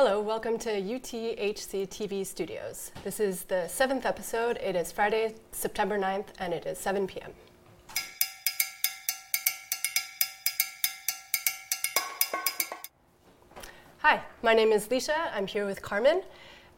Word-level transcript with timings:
Hello, 0.00 0.20
welcome 0.20 0.60
to 0.60 0.80
UTHC 0.80 1.88
TV 1.88 2.24
Studios. 2.24 2.92
This 3.02 3.18
is 3.18 3.42
the 3.42 3.66
seventh 3.66 4.06
episode. 4.06 4.56
It 4.58 4.76
is 4.76 4.92
Friday, 4.92 5.34
September 5.50 5.98
9th, 5.98 6.26
and 6.38 6.54
it 6.54 6.66
is 6.66 6.78
7 6.78 7.08
p.m. 7.08 7.32
Hi, 13.98 14.22
my 14.42 14.54
name 14.54 14.70
is 14.70 14.86
Lisha. 14.86 15.32
I'm 15.34 15.48
here 15.48 15.66
with 15.66 15.82
Carmen, 15.82 16.22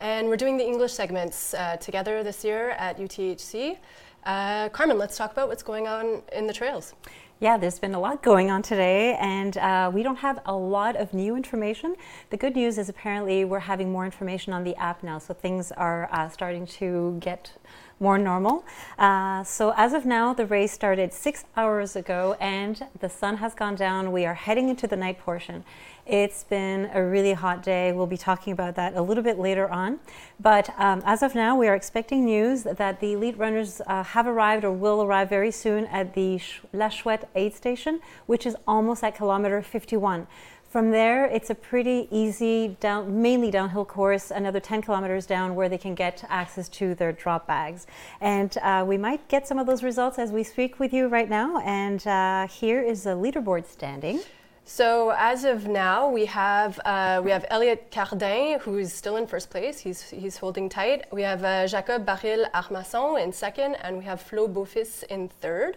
and 0.01 0.27
we're 0.27 0.39
doing 0.39 0.57
the 0.57 0.65
English 0.65 0.95
segments 0.95 1.53
uh, 1.53 1.77
together 1.77 2.23
this 2.23 2.43
year 2.43 2.71
at 2.71 2.97
UTHC. 2.97 3.77
Uh, 4.25 4.71
Carmen, 4.71 4.97
let's 4.97 5.19
talk 5.19 5.31
about 5.33 5.49
what's 5.49 5.63
going 5.63 5.87
on 5.87 6.23
in 6.33 6.47
the 6.47 6.55
trails. 6.55 6.95
Yeah, 7.43 7.57
there's 7.57 7.79
been 7.79 7.95
a 7.95 7.99
lot 7.99 8.23
going 8.23 8.51
on 8.51 8.61
today, 8.61 9.17
and 9.19 9.57
uh, 9.57 9.91
we 9.95 10.03
don't 10.03 10.19
have 10.19 10.43
a 10.45 10.55
lot 10.55 10.95
of 10.95 11.15
new 11.15 11.37
information. 11.37 11.97
The 12.29 12.37
good 12.37 12.55
news 12.55 12.77
is 12.77 12.91
apparently 12.91 13.47
we're 13.47 13.61
having 13.61 13.91
more 13.91 14.05
information 14.05 14.53
on 14.53 14.63
the 14.63 14.77
app 14.77 15.03
now, 15.03 15.19
so 15.19 15.33
things 15.33 15.73
are 15.73 16.11
uh, 16.13 16.29
starting 16.29 16.67
to 16.67 17.17
get 17.19 17.53
more 17.99 18.19
normal. 18.19 18.63
Uh, 18.99 19.43
so, 19.43 19.73
as 19.79 19.95
of 19.95 20.05
now, 20.05 20.35
the 20.35 20.45
race 20.45 20.73
started 20.73 21.15
six 21.15 21.47
hours 21.57 21.97
ago, 21.97 22.37
and 22.41 22.85
the 23.01 23.09
sun 23.09 23.39
has 23.39 23.55
gone 23.55 23.75
down. 23.75 24.13
We 24.13 24.27
are 24.27 24.35
heading 24.35 24.69
into 24.69 24.87
the 24.87 24.97
night 24.97 25.19
portion. 25.19 25.65
It's 26.11 26.43
been 26.43 26.91
a 26.93 27.05
really 27.05 27.35
hot 27.35 27.63
day. 27.63 27.93
We'll 27.93 28.05
be 28.05 28.17
talking 28.17 28.53
about 28.53 28.75
that 28.75 28.97
a 28.97 29.01
little 29.01 29.23
bit 29.23 29.39
later 29.39 29.69
on. 29.69 30.01
But 30.41 30.69
um, 30.77 31.05
as 31.07 31.23
of 31.23 31.37
now, 31.37 31.57
we 31.57 31.69
are 31.69 31.77
expecting 31.77 32.25
news 32.25 32.65
that 32.65 32.99
the 32.99 33.13
elite 33.13 33.39
runners 33.39 33.81
uh, 33.87 34.03
have 34.03 34.27
arrived 34.27 34.65
or 34.65 34.73
will 34.73 35.05
arrive 35.05 35.29
very 35.29 35.53
soon 35.53 35.87
at 35.87 36.15
the 36.15 36.41
La 36.73 36.89
Chouette 36.89 37.29
aid 37.37 37.55
station, 37.55 38.01
which 38.27 38.45
is 38.45 38.57
almost 38.67 39.05
at 39.05 39.15
kilometer 39.15 39.63
51. 39.63 40.27
From 40.69 40.91
there, 40.91 41.27
it's 41.27 41.49
a 41.49 41.55
pretty 41.55 42.09
easy, 42.11 42.77
down, 42.81 43.23
mainly 43.23 43.53
downhill 43.53 43.85
course, 43.85 44.33
another 44.33 44.59
10 44.59 44.83
kilometers 44.83 45.27
down 45.27 45.55
where 45.55 45.69
they 45.69 45.79
can 45.79 45.95
get 45.95 46.25
access 46.29 46.69
to 46.71 46.97
their 46.97 47.13
drop 47.13 47.47
bags. 47.47 47.87
And 48.21 48.59
uh, 48.59 48.85
we 48.85 48.99
might 48.99 49.29
get 49.29 49.47
some 49.47 49.61
of 49.61 49.67
those 49.69 49.85
results 49.85 50.19
as 50.19 50.33
we 50.33 50.43
speak 50.43 50.81
with 50.81 50.93
you 50.93 51.07
right 51.07 51.31
now. 51.31 51.61
And 51.61 52.05
uh, 52.05 52.49
here 52.49 52.83
is 52.83 53.07
a 53.07 53.11
leaderboard 53.11 53.65
standing. 53.67 54.19
So 54.65 55.11
as 55.17 55.45
of 55.45 55.67
now, 55.67 56.09
we 56.09 56.27
have 56.27 56.79
uh, 56.85 57.21
we 57.25 57.31
have 57.31 57.45
Elliot 57.51 57.91
Cardin, 57.91 58.61
who 58.61 58.79
is 58.79 58.93
still 58.93 59.17
in 59.17 59.27
first 59.27 59.51
place. 59.51 59.81
He's 59.81 60.03
he's 60.11 60.37
holding 60.37 60.69
tight. 60.69 61.07
We 61.13 61.23
have 61.23 61.43
uh, 61.45 61.67
Jacob 61.67 62.07
Baril 62.07 62.51
Armasson 62.53 63.23
in 63.23 63.33
second, 63.33 63.75
and 63.83 63.99
we 63.99 64.05
have 64.05 64.21
Flo 64.21 64.49
Beaufils 64.49 65.03
in 65.05 65.29
third. 65.41 65.77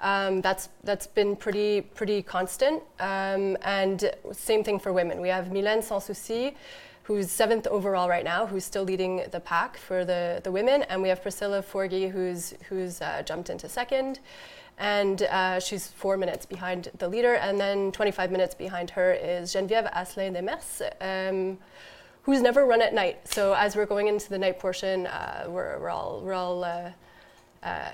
Um, 0.00 0.40
that's 0.40 0.70
that's 0.82 1.06
been 1.06 1.36
pretty 1.36 1.82
pretty 1.82 2.22
constant. 2.22 2.82
Um, 2.98 3.56
and 3.62 4.10
same 4.32 4.64
thing 4.64 4.78
for 4.78 4.92
women. 4.92 5.20
We 5.20 5.28
have 5.28 5.46
Mylène 5.46 5.82
Sansouci, 5.82 6.54
who's 7.02 7.30
seventh 7.30 7.66
overall 7.66 8.08
right 8.08 8.24
now, 8.24 8.46
who's 8.46 8.64
still 8.64 8.84
leading 8.84 9.22
the 9.30 9.40
pack 9.40 9.76
for 9.76 10.04
the, 10.04 10.40
the 10.42 10.50
women, 10.50 10.82
and 10.84 11.02
we 11.02 11.08
have 11.08 11.22
Priscilla 11.22 11.62
Forgy, 11.62 12.10
who's 12.10 12.54
who's 12.68 13.00
uh, 13.02 13.22
jumped 13.24 13.50
into 13.50 13.68
second 13.68 14.20
and 14.78 15.22
uh, 15.22 15.60
she's 15.60 15.88
four 15.88 16.16
minutes 16.16 16.46
behind 16.46 16.90
the 16.98 17.08
leader, 17.08 17.34
and 17.34 17.58
then 17.60 17.92
25 17.92 18.30
minutes 18.30 18.54
behind 18.54 18.90
her 18.90 19.12
is 19.12 19.54
Geneviève 19.54 19.92
Asselin 19.92 20.36
Demers, 20.36 20.82
um, 21.00 21.58
who's 22.22 22.42
never 22.42 22.66
run 22.66 22.82
at 22.82 22.94
night. 22.94 23.28
So 23.28 23.52
as 23.52 23.76
we're 23.76 23.86
going 23.86 24.08
into 24.08 24.28
the 24.28 24.38
night 24.38 24.58
portion, 24.58 25.06
uh, 25.06 25.44
we're, 25.48 25.78
we're 25.78 25.90
all 25.90 26.20
we're 26.24 26.34
all 26.34 26.64
uh, 26.64 26.90
uh 27.62 27.92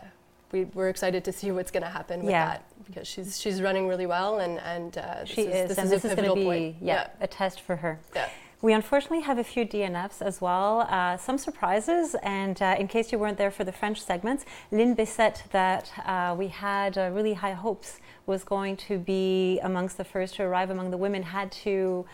we, 0.53 0.67
are 0.77 0.89
excited 0.89 1.25
to 1.25 1.33
see 1.33 1.51
what's 1.51 1.71
going 1.71 1.83
to 1.83 1.89
happen 1.91 2.21
with 2.21 2.31
yeah. 2.31 2.47
that 2.47 2.65
because 2.87 3.07
she's 3.07 3.39
she's 3.39 3.61
running 3.61 3.87
really 3.87 4.07
well, 4.07 4.39
and 4.39 4.59
and 4.61 4.99
uh, 4.99 5.25
she 5.25 5.43
is, 5.43 5.49
is, 5.49 5.69
this 5.69 5.79
and 5.79 5.93
is 5.93 6.03
this 6.03 6.05
is 6.11 6.15
going 6.17 6.29
to 6.29 6.35
be 6.35 6.77
yeah, 6.81 6.95
yeah, 6.95 7.09
a 7.21 7.27
test 7.27 7.61
for 7.61 7.77
her. 7.77 7.99
Yeah. 8.15 8.29
We 8.61 8.73
unfortunately 8.73 9.21
have 9.21 9.39
a 9.39 9.45
few 9.45 9.65
DNFs 9.65 10.21
as 10.21 10.41
well, 10.41 10.81
uh, 10.91 11.17
some 11.17 11.39
surprises, 11.39 12.17
and 12.25 12.61
uh, 12.61 12.75
in 12.77 12.89
case 12.89 13.13
you 13.13 13.19
weren't 13.19 13.39
there 13.39 13.53
for 13.53 13.63
the 13.63 13.71
French 13.71 14.03
segments, 14.03 14.45
Lynn 14.73 14.97
Bessette, 14.97 15.49
that 15.53 15.93
uh, 16.05 16.35
we 16.37 16.49
had 16.49 16.99
uh, 16.99 17.11
really 17.13 17.35
high 17.35 17.53
hopes 17.53 18.01
was 18.27 18.43
going 18.43 18.77
to 18.77 18.99
be 18.99 19.61
amongst 19.63 19.97
the 19.97 20.03
first 20.03 20.35
to 20.35 20.43
arrive 20.43 20.71
among 20.71 20.91
the 20.91 20.97
women, 20.97 21.23
had 21.23 21.53
to 21.53 22.05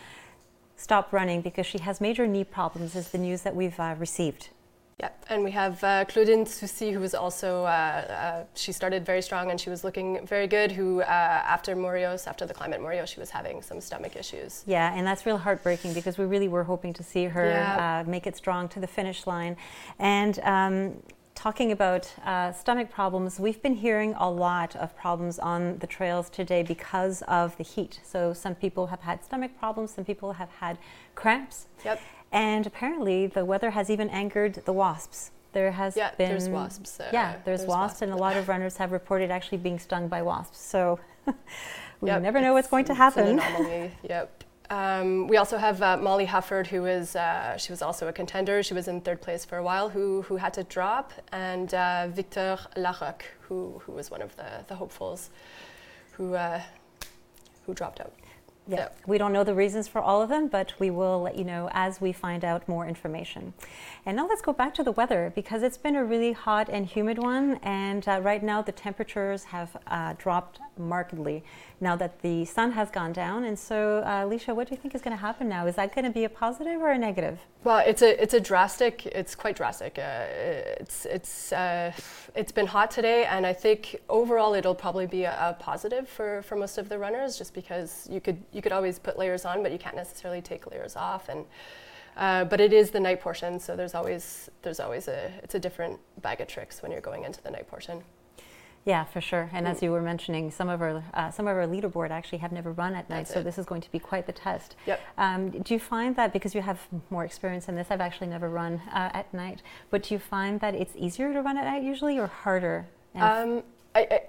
stop 0.75 1.11
running 1.11 1.41
because 1.41 1.65
she 1.65 1.79
has 1.79 1.99
major 1.99 2.27
knee 2.27 2.43
problems, 2.43 2.95
is 2.95 3.09
the 3.09 3.17
news 3.17 3.41
that 3.41 3.55
we've 3.55 3.79
uh, 3.79 3.95
received. 3.97 4.49
Yeah, 4.99 5.09
and 5.27 5.43
we 5.43 5.51
have 5.51 5.83
uh, 5.83 6.05
Claudine 6.05 6.45
Soucy, 6.45 6.93
who 6.93 7.01
was 7.01 7.13
also, 7.13 7.63
uh, 7.63 7.67
uh, 7.67 8.43
she 8.53 8.71
started 8.71 9.05
very 9.05 9.21
strong 9.21 9.51
and 9.51 9.59
she 9.59 9.69
was 9.69 9.83
looking 9.83 10.25
very 10.25 10.47
good, 10.47 10.71
who 10.71 11.01
uh, 11.01 11.05
after 11.05 11.75
Morios, 11.75 12.27
after 12.27 12.45
the 12.45 12.53
climate 12.53 12.79
Mourios, 12.79 13.09
she 13.09 13.19
was 13.19 13.29
having 13.29 13.61
some 13.61 13.81
stomach 13.81 14.15
issues. 14.15 14.63
Yeah, 14.65 14.95
and 14.95 15.05
that's 15.05 15.25
real 15.25 15.37
heartbreaking 15.37 15.93
because 15.93 16.17
we 16.17 16.23
really 16.23 16.47
were 16.47 16.63
hoping 16.63 16.93
to 16.93 17.03
see 17.03 17.25
her 17.25 17.49
yeah. 17.49 18.03
Uh, 18.05 18.09
make 18.09 18.25
it 18.25 18.37
strong 18.37 18.69
to 18.69 18.79
the 18.79 18.87
finish 18.87 19.27
line. 19.27 19.57
And 19.99 20.39
um, 20.43 20.93
talking 21.35 21.73
about 21.73 22.09
uh, 22.23 22.53
stomach 22.53 22.89
problems, 22.89 23.37
we've 23.37 23.61
been 23.61 23.75
hearing 23.75 24.13
a 24.17 24.31
lot 24.31 24.77
of 24.77 24.95
problems 24.95 25.39
on 25.39 25.77
the 25.79 25.87
trails 25.87 26.29
today 26.29 26.63
because 26.63 27.21
of 27.23 27.57
the 27.57 27.63
heat. 27.63 27.99
So 28.01 28.31
some 28.31 28.55
people 28.55 28.87
have 28.87 29.01
had 29.01 29.25
stomach 29.25 29.51
problems, 29.59 29.93
some 29.93 30.05
people 30.05 30.31
have 30.31 30.49
had 30.61 30.77
cramps. 31.15 31.65
Yep. 31.83 31.99
And 32.35 32.67
apparently, 32.67 33.27
the 33.27 33.45
weather 33.45 33.69
has 33.71 33.89
even 33.89 34.09
angered 34.09 34.55
the 34.65 34.73
wasps. 34.73 35.31
There 35.53 35.71
has 35.71 35.95
yeah, 35.95 36.13
been 36.15 36.31
there's 36.31 36.49
wasps. 36.49 36.99
Uh, 36.99 37.09
yeah, 37.13 37.31
there's, 37.31 37.61
there's 37.61 37.61
wasps, 37.61 37.69
wasps, 37.69 38.01
and 38.01 38.11
a 38.11 38.17
lot 38.17 38.35
of 38.35 38.49
runners 38.49 38.75
have 38.75 38.91
reported 38.91 39.31
actually 39.31 39.59
being 39.59 39.79
stung 39.79 40.09
by 40.09 40.21
wasps. 40.21 40.59
So 40.59 40.99
we 42.01 42.09
yep, 42.09 42.21
never 42.21 42.41
know 42.41 42.51
what's 42.53 42.67
going 42.67 42.83
to 42.85 42.93
happen. 42.93 43.37
yep. 44.03 44.43
Um, 44.69 45.29
we 45.29 45.37
also 45.37 45.57
have 45.57 45.81
uh, 45.81 45.95
Molly 45.95 46.25
Hufford, 46.25 46.67
who 46.67 46.85
is 46.85 47.15
uh, 47.15 47.55
she 47.55 47.71
was 47.71 47.81
also 47.81 48.09
a 48.09 48.11
contender. 48.11 48.61
She 48.63 48.73
was 48.73 48.89
in 48.89 48.99
third 48.99 49.21
place 49.21 49.45
for 49.45 49.57
a 49.57 49.63
while, 49.63 49.87
who 49.87 50.23
who 50.23 50.35
had 50.35 50.53
to 50.55 50.65
drop, 50.65 51.13
and 51.31 51.73
uh, 51.73 52.09
Victor 52.09 52.57
Larocque, 52.75 53.23
who 53.47 53.81
who 53.85 53.93
was 53.93 54.11
one 54.11 54.21
of 54.21 54.35
the 54.35 54.65
the 54.67 54.75
hopefuls, 54.75 55.29
who 56.11 56.33
uh, 56.33 56.61
who 57.65 57.73
dropped 57.73 58.01
out. 58.01 58.11
Yeah. 58.67 58.89
We 59.05 59.17
don't 59.17 59.31
know 59.31 59.43
the 59.43 59.53
reasons 59.53 59.87
for 59.87 60.01
all 60.01 60.21
of 60.21 60.29
them, 60.29 60.47
but 60.47 60.73
we 60.79 60.89
will 60.89 61.21
let 61.21 61.37
you 61.37 61.43
know 61.43 61.69
as 61.73 62.01
we 62.01 62.11
find 62.11 62.43
out 62.43 62.67
more 62.67 62.87
information. 62.87 63.53
And 64.05 64.17
now 64.17 64.27
let's 64.27 64.41
go 64.41 64.53
back 64.53 64.73
to 64.75 64.83
the 64.83 64.91
weather 64.91 65.31
because 65.35 65.61
it's 65.61 65.77
been 65.77 65.95
a 65.95 66.03
really 66.03 66.31
hot 66.31 66.67
and 66.69 66.85
humid 66.85 67.19
one, 67.19 67.59
and 67.61 68.07
uh, 68.07 68.19
right 68.21 68.41
now 68.41 68.61
the 68.61 68.71
temperatures 68.71 69.45
have 69.45 69.77
uh, 69.87 70.15
dropped 70.17 70.59
markedly 70.77 71.43
now 71.81 71.95
that 71.95 72.21
the 72.21 72.45
sun 72.45 72.71
has 72.71 72.89
gone 72.89 73.13
down. 73.13 73.43
And 73.45 73.57
so, 73.57 73.99
uh, 73.99 74.25
Lisha, 74.25 74.55
what 74.55 74.67
do 74.67 74.75
you 74.75 74.81
think 74.81 74.95
is 74.95 75.01
going 75.01 75.15
to 75.15 75.21
happen 75.21 75.49
now? 75.49 75.67
Is 75.67 75.75
that 75.75 75.93
going 75.93 76.05
to 76.05 76.11
be 76.11 76.23
a 76.23 76.29
positive 76.29 76.81
or 76.81 76.91
a 76.91 76.97
negative? 76.97 77.39
Well, 77.63 77.83
it's 77.85 78.01
a 78.01 78.21
it's 78.21 78.33
a 78.33 78.39
drastic. 78.39 79.05
It's 79.07 79.33
quite 79.35 79.55
drastic. 79.55 79.97
Uh, 79.97 80.25
it's 80.79 81.05
it's 81.05 81.51
uh, 81.51 81.91
it's 82.35 82.51
been 82.51 82.67
hot 82.67 82.91
today, 82.91 83.25
and 83.25 83.45
I 83.45 83.53
think 83.53 83.99
overall 84.07 84.53
it'll 84.53 84.75
probably 84.75 85.07
be 85.07 85.23
a, 85.23 85.31
a, 85.31 85.53
positive 85.53 86.07
for, 86.07 86.43
for 86.43 86.55
most 86.55 86.77
of 86.77 86.89
the 86.89 86.99
runners, 86.99 87.37
just 87.37 87.53
because 87.53 88.07
you 88.11 88.21
could 88.21 88.37
you 88.51 88.61
could 88.61 88.71
always 88.71 88.99
put 88.99 89.17
layers 89.17 89.45
on, 89.45 89.63
but 89.63 89.71
you 89.71 89.79
can't 89.79 89.95
necessarily 89.95 90.41
take 90.41 90.69
layers 90.71 90.95
off 90.95 91.29
and. 91.29 91.45
Uh, 92.17 92.45
but 92.45 92.61
it 92.61 92.71
is 92.71 92.91
the 92.91 92.99
night 92.99 93.19
portion, 93.19 93.59
so 93.59 93.75
there's 93.75 93.93
always 93.93 94.49
there's 94.61 94.79
always 94.79 95.09
a 95.09 95.29
it's 95.43 95.53
a 95.55 95.59
different 95.59 95.99
bag 96.21 96.39
of 96.39 96.47
tricks 96.47 96.81
when 96.81 96.89
you're 96.89 97.01
going 97.01 97.25
into 97.25 97.41
the 97.43 97.51
night 97.51 97.67
portion. 97.67 98.01
Yeah, 98.85 99.03
for 99.03 99.19
sure. 99.19 99.49
And 99.51 99.67
as 99.67 99.81
you 99.81 99.91
were 99.91 100.01
mentioning, 100.01 100.51
some 100.51 100.69
of 100.69 100.79
our 100.79 101.03
uh, 101.15 101.31
some 101.31 101.47
of 101.47 101.57
our 101.57 101.65
leaderboard 101.65 102.11
actually 102.11 102.37
have 102.37 102.51
never 102.51 102.71
run 102.71 102.93
at 102.93 103.09
night, 103.09 103.27
so 103.27 103.41
this 103.41 103.57
is 103.57 103.65
going 103.65 103.81
to 103.81 103.91
be 103.91 103.97
quite 103.97 104.27
the 104.27 104.31
test. 104.31 104.75
Yep. 104.85 105.01
Um, 105.17 105.49
do 105.49 105.73
you 105.73 105.79
find 105.79 106.15
that 106.17 106.31
because 106.31 106.53
you 106.53 106.61
have 106.61 106.79
more 107.09 107.25
experience 107.25 107.67
in 107.67 107.75
this? 107.75 107.87
I've 107.89 107.99
actually 107.99 108.27
never 108.27 108.47
run 108.47 108.79
uh, 108.93 109.09
at 109.13 109.33
night, 109.33 109.63
but 109.89 110.03
do 110.03 110.13
you 110.13 110.19
find 110.19 110.59
that 110.59 110.75
it's 110.75 110.93
easier 110.95 111.33
to 111.33 111.41
run 111.41 111.57
at 111.57 111.65
night 111.65 111.81
usually, 111.81 112.19
or 112.19 112.27
harder? 112.27 112.85
Um, 113.15 113.63
I, 113.95 114.07
I, 114.11 114.21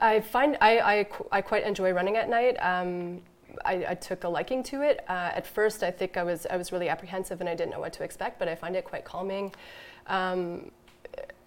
I, 0.00 0.20
find 0.20 0.56
I, 0.60 0.78
I, 0.78 1.08
I, 1.32 1.40
quite 1.40 1.64
enjoy 1.64 1.90
running 1.90 2.16
at 2.16 2.28
night. 2.28 2.56
Um, 2.60 3.22
I, 3.64 3.86
I, 3.88 3.94
took 3.94 4.24
a 4.24 4.28
liking 4.28 4.62
to 4.64 4.82
it. 4.82 5.00
Uh, 5.08 5.32
at 5.34 5.46
first, 5.46 5.82
I 5.82 5.90
think 5.90 6.16
I 6.16 6.22
was 6.22 6.46
I 6.48 6.56
was 6.56 6.70
really 6.70 6.88
apprehensive 6.88 7.40
and 7.40 7.48
I 7.48 7.56
didn't 7.56 7.72
know 7.72 7.80
what 7.80 7.94
to 7.94 8.04
expect, 8.04 8.38
but 8.38 8.46
I 8.46 8.54
find 8.54 8.76
it 8.76 8.84
quite 8.84 9.04
calming. 9.04 9.52
Um, 10.06 10.70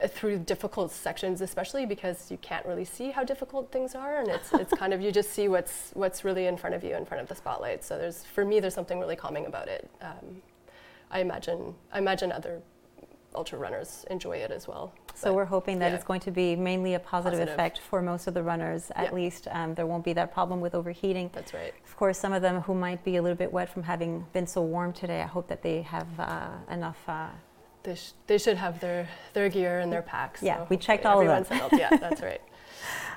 through 0.07 0.39
difficult 0.39 0.91
sections, 0.91 1.41
especially 1.41 1.85
because 1.85 2.31
you 2.31 2.37
can't 2.37 2.65
really 2.65 2.85
see 2.85 3.11
how 3.11 3.23
difficult 3.23 3.71
things 3.71 3.95
are, 3.95 4.19
and 4.19 4.29
it's 4.29 4.53
it's 4.53 4.73
kind 4.73 4.93
of 4.93 5.01
you 5.01 5.11
just 5.11 5.31
see 5.31 5.47
what's 5.47 5.91
what's 5.93 6.23
really 6.23 6.47
in 6.47 6.55
front 6.55 6.75
of 6.75 6.83
you, 6.83 6.95
in 6.95 7.05
front 7.05 7.21
of 7.21 7.27
the 7.27 7.35
spotlight. 7.35 7.83
So 7.83 7.97
there's 7.97 8.23
for 8.23 8.45
me, 8.45 8.59
there's 8.59 8.73
something 8.73 8.99
really 8.99 9.17
calming 9.17 9.45
about 9.45 9.67
it. 9.67 9.89
Um, 10.01 10.41
I 11.11 11.19
imagine 11.19 11.75
I 11.91 11.97
imagine 11.97 12.31
other 12.31 12.61
ultra 13.35 13.59
runners 13.59 14.05
enjoy 14.09 14.37
it 14.37 14.51
as 14.51 14.67
well. 14.67 14.93
So 15.13 15.33
we're 15.33 15.45
hoping 15.45 15.79
that 15.79 15.89
yeah. 15.89 15.95
it's 15.95 16.03
going 16.03 16.21
to 16.21 16.31
be 16.31 16.55
mainly 16.55 16.93
a 16.93 16.99
positive, 16.99 17.39
positive, 17.39 17.53
effect 17.53 17.79
for 17.79 18.01
most 18.01 18.27
of 18.27 18.33
the 18.33 18.41
runners. 18.41 18.89
At 18.95 19.13
least 19.13 19.47
um, 19.51 19.75
there 19.75 19.85
won't 19.85 20.05
be 20.05 20.13
that 20.13 20.33
problem 20.33 20.61
with 20.61 20.73
overheating. 20.73 21.29
That's 21.33 21.53
right. 21.53 21.73
Of 21.85 21.95
course, 21.97 22.17
some 22.17 22.31
of 22.31 22.41
them 22.41 22.61
who 22.61 22.73
might 22.73 23.03
be 23.03 23.17
a 23.17 23.21
little 23.21 23.37
bit 23.37 23.51
wet 23.51 23.69
from 23.69 23.83
having 23.83 24.25
been 24.31 24.47
so 24.47 24.61
warm 24.61 24.93
today, 24.93 25.21
I 25.21 25.27
hope 25.27 25.49
that 25.49 25.61
they 25.61 25.81
have 25.81 26.07
uh, 26.17 26.51
enough. 26.71 26.97
Uh, 27.07 27.27
they, 27.83 27.95
sh- 27.95 28.13
they 28.27 28.37
should 28.37 28.57
have 28.57 28.79
their, 28.79 29.07
their 29.33 29.49
gear 29.49 29.79
and 29.79 29.91
their 29.91 30.01
packs. 30.01 30.41
Yeah, 30.41 30.57
so 30.57 30.67
we 30.69 30.77
checked 30.77 31.05
all 31.05 31.21
of 31.21 31.27
them. 31.27 31.45
Settled. 31.45 31.79
yeah, 31.79 31.95
that's 31.97 32.21
right. 32.21 32.41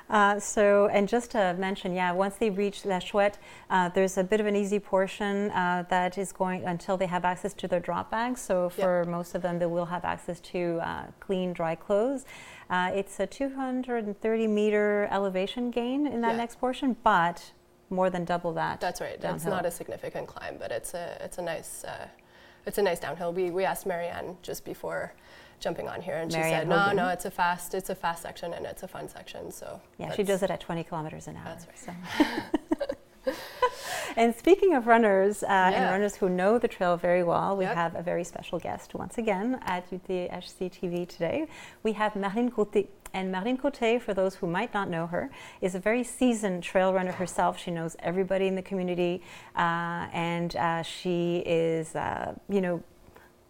Uh, 0.09 0.37
so, 0.39 0.87
and 0.91 1.07
just 1.07 1.31
to 1.31 1.55
mention, 1.57 1.93
yeah, 1.93 2.11
once 2.11 2.35
they 2.35 2.49
reach 2.49 2.85
La 2.85 2.99
Chouette, 2.99 3.39
uh, 3.69 3.89
there's 3.89 4.17
a 4.17 4.23
bit 4.23 4.39
of 4.41 4.45
an 4.45 4.55
easy 4.55 4.77
portion 4.77 5.49
uh, 5.51 5.85
that 5.89 6.17
is 6.17 6.31
going 6.33 6.63
until 6.65 6.97
they 6.97 7.05
have 7.05 7.23
access 7.23 7.53
to 7.53 7.67
their 7.67 7.79
drop 7.79 8.11
bags. 8.11 8.41
So, 8.41 8.69
for 8.69 8.99
yep. 9.03 9.07
most 9.07 9.33
of 9.33 9.41
them, 9.41 9.59
they 9.59 9.65
will 9.65 9.85
have 9.85 10.03
access 10.03 10.39
to 10.41 10.79
uh, 10.83 11.05
clean, 11.19 11.53
dry 11.53 11.75
clothes. 11.75 12.25
Uh, 12.69 12.91
it's 12.93 13.19
a 13.19 13.25
230 13.25 14.47
meter 14.47 15.07
elevation 15.09 15.71
gain 15.71 16.05
in 16.05 16.21
that 16.21 16.31
yeah. 16.31 16.37
next 16.37 16.59
portion, 16.59 16.97
but 17.03 17.53
more 17.89 18.09
than 18.09 18.25
double 18.25 18.53
that. 18.53 18.81
That's 18.81 18.99
right. 18.99 19.19
Downhill. 19.19 19.35
It's 19.35 19.45
not 19.45 19.65
a 19.65 19.71
significant 19.71 20.27
climb, 20.27 20.57
but 20.59 20.71
it's 20.71 20.93
a 20.93 21.17
it's 21.21 21.37
a 21.37 21.41
nice 21.41 21.83
uh, 21.85 22.07
it's 22.65 22.77
a 22.77 22.81
nice 22.81 22.99
downhill. 22.99 23.33
We 23.33 23.51
we 23.51 23.65
asked 23.65 23.85
Marianne 23.85 24.37
just 24.41 24.65
before 24.65 25.13
jumping 25.59 25.87
on 25.87 26.01
here, 26.01 26.15
and 26.15 26.31
Marianne 26.31 26.49
she 26.49 26.55
said, 26.55 26.67
Hogan. 26.67 26.95
"No, 26.95 27.03
no, 27.03 27.09
it's 27.09 27.25
a 27.25 27.31
fast 27.31 27.73
it's 27.73 27.89
a 27.89 27.95
fast 27.95 28.21
section 28.21 28.53
and 28.53 28.65
it's 28.65 28.83
a 28.83 28.87
fun 28.87 29.09
section." 29.09 29.51
So 29.51 29.81
yeah, 29.97 30.13
she 30.13 30.23
does 30.23 30.43
it 30.43 30.51
at 30.51 30.59
20 30.59 30.83
kilometers 30.83 31.27
an 31.27 31.37
hour. 31.37 31.45
That's 31.45 31.67
right. 31.67 31.97
So. 33.25 33.33
and 34.17 34.35
speaking 34.35 34.73
of 34.75 34.87
runners 34.87 35.43
uh, 35.43 35.47
yeah. 35.47 35.69
and 35.71 35.91
runners 35.91 36.15
who 36.15 36.29
know 36.29 36.57
the 36.59 36.67
trail 36.67 36.97
very 36.97 37.23
well, 37.23 37.55
we 37.55 37.65
yep. 37.65 37.75
have 37.75 37.95
a 37.95 38.01
very 38.01 38.23
special 38.23 38.59
guest 38.59 38.93
once 38.93 39.17
again 39.17 39.59
at 39.65 39.89
UTHC 39.89 40.71
TV 40.71 41.07
today. 41.07 41.47
We 41.83 41.93
have 41.93 42.13
Marlene 42.13 42.51
Côté. 42.51 42.87
And 43.13 43.33
Marlene 43.33 43.59
Côté, 43.59 44.01
for 44.01 44.13
those 44.13 44.35
who 44.35 44.47
might 44.47 44.73
not 44.73 44.89
know 44.89 45.05
her, 45.05 45.29
is 45.61 45.75
a 45.75 45.79
very 45.79 46.03
seasoned 46.03 46.63
trail 46.63 46.93
runner 46.93 47.11
herself. 47.11 47.59
She 47.59 47.69
knows 47.69 47.95
everybody 47.99 48.47
in 48.47 48.55
the 48.55 48.61
community, 48.63 49.21
uh, 49.55 50.07
and 50.11 50.55
uh, 50.55 50.81
she 50.81 51.43
is, 51.45 51.95
uh, 51.95 52.33
you 52.49 52.59
know, 52.59 52.83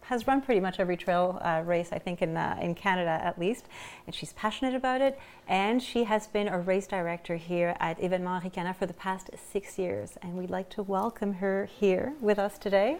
has 0.02 0.26
run 0.26 0.42
pretty 0.42 0.60
much 0.60 0.78
every 0.78 0.98
trail 0.98 1.40
uh, 1.42 1.62
race, 1.64 1.88
I 1.92 1.98
think, 1.98 2.20
in, 2.20 2.36
uh, 2.36 2.58
in 2.60 2.74
Canada 2.74 3.18
at 3.22 3.38
least. 3.38 3.64
And 4.06 4.14
she's 4.14 4.34
passionate 4.34 4.74
about 4.74 5.00
it. 5.00 5.18
And 5.48 5.82
she 5.82 6.04
has 6.04 6.26
been 6.26 6.46
a 6.46 6.58
race 6.58 6.86
director 6.86 7.36
here 7.36 7.74
at 7.80 7.98
Evenement 7.98 8.44
Harricana 8.44 8.76
for 8.76 8.84
the 8.84 8.92
past 8.92 9.30
six 9.50 9.78
years. 9.78 10.18
And 10.20 10.36
we'd 10.36 10.50
like 10.50 10.68
to 10.70 10.82
welcome 10.82 11.34
her 11.34 11.64
here 11.64 12.12
with 12.20 12.38
us 12.38 12.58
today. 12.58 12.98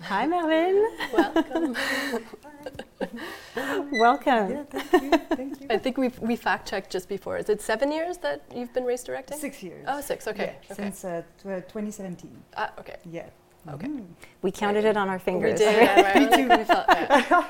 Hi, 0.00 0.26
Marlene. 0.26 0.84
Welcome. 1.12 1.76
Welcome. 3.92 4.50
Yeah, 4.50 4.62
thank 4.64 5.02
you. 5.02 5.10
Thank 5.36 5.60
you. 5.60 5.66
I 5.70 5.78
think 5.78 5.98
we 5.98 6.08
we 6.20 6.36
fact 6.36 6.68
checked 6.68 6.90
just 6.90 7.08
before. 7.08 7.36
Is 7.38 7.48
it 7.48 7.60
seven 7.60 7.92
years 7.92 8.18
that 8.18 8.42
you've 8.54 8.72
been 8.72 8.84
race 8.84 9.04
directing? 9.04 9.38
Six 9.38 9.62
years. 9.62 9.84
Oh, 9.88 10.00
six. 10.00 10.26
Okay. 10.26 10.56
Yeah, 10.68 10.72
okay. 10.72 10.82
Since 10.82 11.04
uh, 11.04 11.22
tw- 11.38 11.68
2017. 11.68 12.30
Ah, 12.56 12.72
okay. 12.78 12.96
Yeah. 13.10 13.26
Okay. 13.68 13.86
Mm. 13.86 14.06
We 14.42 14.50
counted 14.50 14.84
it 14.84 14.96
on 14.96 15.08
our 15.08 15.18
fingers. 15.18 15.58
We 15.60 15.66
did. 15.66 15.82
yeah, 15.82 16.18
Me 16.18 16.36
too. 16.36 16.48
We 16.48 16.64
felt, 16.64 16.84
yeah. 16.88 17.44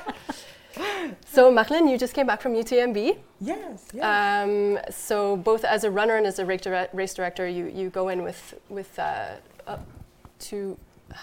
so, 1.25 1.51
Marlene, 1.51 1.89
you 1.89 1.97
just 1.97 2.13
came 2.13 2.27
back 2.27 2.39
from 2.41 2.53
UTMB. 2.53 3.17
Yes. 3.41 3.87
yes. 3.93 4.03
Um, 4.03 4.79
so, 4.91 5.37
both 5.37 5.63
as 5.63 5.83
a 5.83 5.89
runner 5.89 6.17
and 6.17 6.27
as 6.27 6.37
a 6.37 6.45
race 6.45 7.13
director, 7.13 7.47
you, 7.47 7.65
you 7.65 7.89
go 7.89 8.09
in 8.09 8.21
with 8.21 8.53
with 8.69 8.97
uh, 8.99 9.37
uh, 9.65 9.77
two 10.39 10.77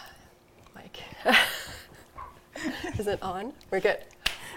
Is 2.99 3.07
it 3.07 3.23
on? 3.23 3.53
We're 3.71 3.81
good. 3.81 3.99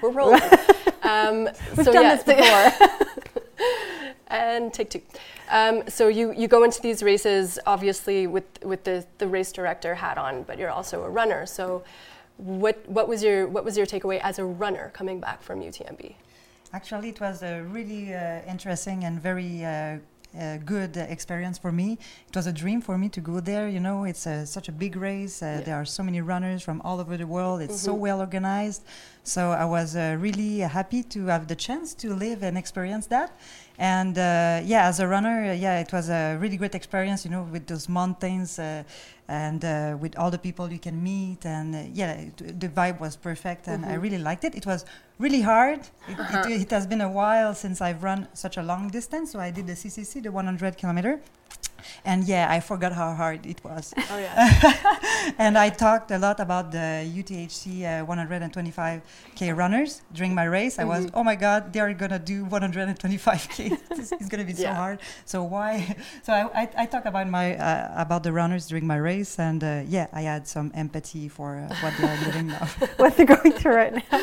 We're 0.03 0.09
rolling. 0.09 0.41
um, 1.03 1.45
We've 1.77 1.85
so 1.85 1.93
done 1.93 2.03
yeah, 2.03 2.15
this 2.17 2.25
before. 2.25 3.65
and 4.27 4.73
take 4.73 4.89
two. 4.89 5.01
Um, 5.49 5.83
so 5.87 6.09
you, 6.09 6.33
you 6.33 6.49
go 6.49 6.65
into 6.65 6.81
these 6.81 7.01
races 7.01 7.57
obviously 7.65 8.27
with 8.27 8.43
with 8.63 8.83
the, 8.83 9.05
the 9.19 9.27
race 9.27 9.53
director 9.53 9.95
hat 9.95 10.17
on, 10.17 10.43
but 10.43 10.59
you're 10.59 10.69
also 10.69 11.05
a 11.05 11.09
runner. 11.09 11.45
So 11.45 11.85
what 12.35 12.85
what 12.89 13.07
was 13.07 13.23
your 13.23 13.47
what 13.47 13.63
was 13.63 13.77
your 13.77 13.85
takeaway 13.85 14.19
as 14.19 14.39
a 14.39 14.43
runner 14.43 14.91
coming 14.93 15.21
back 15.21 15.41
from 15.41 15.61
UTMB? 15.61 16.15
Actually, 16.73 17.09
it 17.09 17.21
was 17.21 17.41
a 17.41 17.61
really 17.61 18.13
uh, 18.13 18.41
interesting 18.45 19.05
and 19.05 19.21
very 19.21 19.63
uh, 19.63 19.99
a 20.37 20.57
good 20.57 20.97
experience 20.97 21.57
for 21.57 21.71
me. 21.71 21.97
It 22.27 22.35
was 22.35 22.47
a 22.47 22.53
dream 22.53 22.81
for 22.81 22.97
me 22.97 23.09
to 23.09 23.21
go 23.21 23.39
there. 23.39 23.67
You 23.69 23.79
know, 23.79 24.03
it's 24.03 24.25
a, 24.25 24.45
such 24.45 24.67
a 24.67 24.71
big 24.71 24.95
race. 24.95 25.41
Uh, 25.41 25.45
yeah. 25.45 25.61
There 25.61 25.75
are 25.75 25.85
so 25.85 26.03
many 26.03 26.21
runners 26.21 26.63
from 26.63 26.81
all 26.81 26.99
over 26.99 27.17
the 27.17 27.27
world. 27.27 27.61
It's 27.61 27.75
mm-hmm. 27.75 27.85
so 27.85 27.93
well 27.93 28.19
organized. 28.19 28.83
So 29.23 29.51
I 29.51 29.65
was 29.65 29.95
uh, 29.95 30.17
really 30.19 30.59
happy 30.59 31.03
to 31.03 31.27
have 31.27 31.47
the 31.47 31.55
chance 31.55 31.93
to 31.95 32.13
live 32.13 32.43
and 32.43 32.57
experience 32.57 33.07
that. 33.07 33.37
And 33.77 34.17
uh, 34.17 34.61
yeah, 34.63 34.87
as 34.87 34.99
a 34.99 35.07
runner, 35.07 35.51
uh, 35.51 35.53
yeah, 35.53 35.79
it 35.79 35.91
was 35.91 36.09
a 36.09 36.37
really 36.39 36.57
great 36.57 36.75
experience. 36.75 37.25
You 37.25 37.31
know, 37.31 37.43
with 37.51 37.65
those 37.65 37.89
mountains 37.89 38.59
uh, 38.59 38.83
and 39.27 39.65
uh, 39.65 39.97
with 39.99 40.17
all 40.17 40.29
the 40.29 40.37
people 40.37 40.71
you 40.71 40.79
can 40.79 41.01
meet, 41.01 41.45
and 41.45 41.95
yeah, 41.95 42.13
it, 42.13 42.59
the 42.59 42.69
vibe 42.69 42.99
was 42.99 43.15
perfect, 43.15 43.67
and 43.67 43.83
mm-hmm. 43.83 43.93
I 43.93 43.95
really 43.95 44.19
liked 44.19 44.43
it. 44.43 44.55
It 44.55 44.65
was 44.65 44.85
really 45.17 45.41
hard. 45.41 45.79
It, 46.07 46.19
uh-huh. 46.19 46.43
it, 46.49 46.61
it, 46.61 46.71
has 46.71 46.85
been 46.85 47.01
a 47.01 47.09
while 47.09 47.55
since 47.55 47.81
I've 47.81 48.03
run 48.03 48.27
such 48.33 48.57
a 48.57 48.63
long 48.63 48.89
distance, 48.89 49.31
so 49.31 49.39
I 49.39 49.49
did 49.49 49.65
the 49.65 49.73
CCC, 49.73 50.21
the 50.21 50.31
100 50.31 50.77
kilometer. 50.77 51.19
And 52.05 52.23
yeah, 52.25 52.47
I 52.49 52.59
forgot 52.59 52.93
how 52.93 53.13
hard 53.13 53.45
it 53.45 53.63
was. 53.63 53.93
Oh 54.11 54.17
yeah. 54.17 55.33
and 55.37 55.57
I 55.57 55.69
talked 55.69 56.11
a 56.11 56.17
lot 56.17 56.39
about 56.39 56.71
the 56.71 57.05
UTHC 57.17 57.83
uh, 57.83 58.05
125k 58.05 59.55
runners 59.55 60.01
during 60.13 60.33
my 60.35 60.43
race. 60.45 60.77
Mm-hmm. 60.77 60.81
I 60.81 60.85
was, 60.85 61.05
mm-hmm. 61.05 61.17
oh 61.17 61.23
my 61.23 61.35
God, 61.35 61.73
they 61.73 61.79
are 61.79 61.93
gonna 61.93 62.19
do 62.19 62.45
125k. 62.45 63.79
it's 63.91 64.27
gonna 64.31 64.43
be 64.43 64.53
yeah. 64.53 64.69
so 64.69 64.73
hard. 64.73 64.99
So 65.25 65.43
why? 65.43 65.95
So 66.23 66.33
I, 66.33 66.61
I, 66.61 66.69
I 66.77 66.85
talk 66.85 67.05
about 67.05 67.29
my 67.29 67.55
uh, 67.57 67.93
about 67.95 68.23
the 68.23 68.31
runners 68.31 68.67
during 68.67 68.87
my 68.87 68.97
race, 68.97 69.39
and 69.39 69.63
uh, 69.63 69.83
yeah, 69.87 70.07
I 70.13 70.21
had 70.21 70.47
some 70.47 70.71
empathy 70.73 71.27
for 71.27 71.57
uh, 71.57 71.75
what 71.81 71.93
they 71.97 72.07
are 72.07 72.31
doing 72.31 72.47
now. 72.47 72.67
what 72.97 73.15
they're 73.17 73.25
going 73.25 73.53
through 73.53 73.75
right 73.75 73.93
now. 73.93 74.19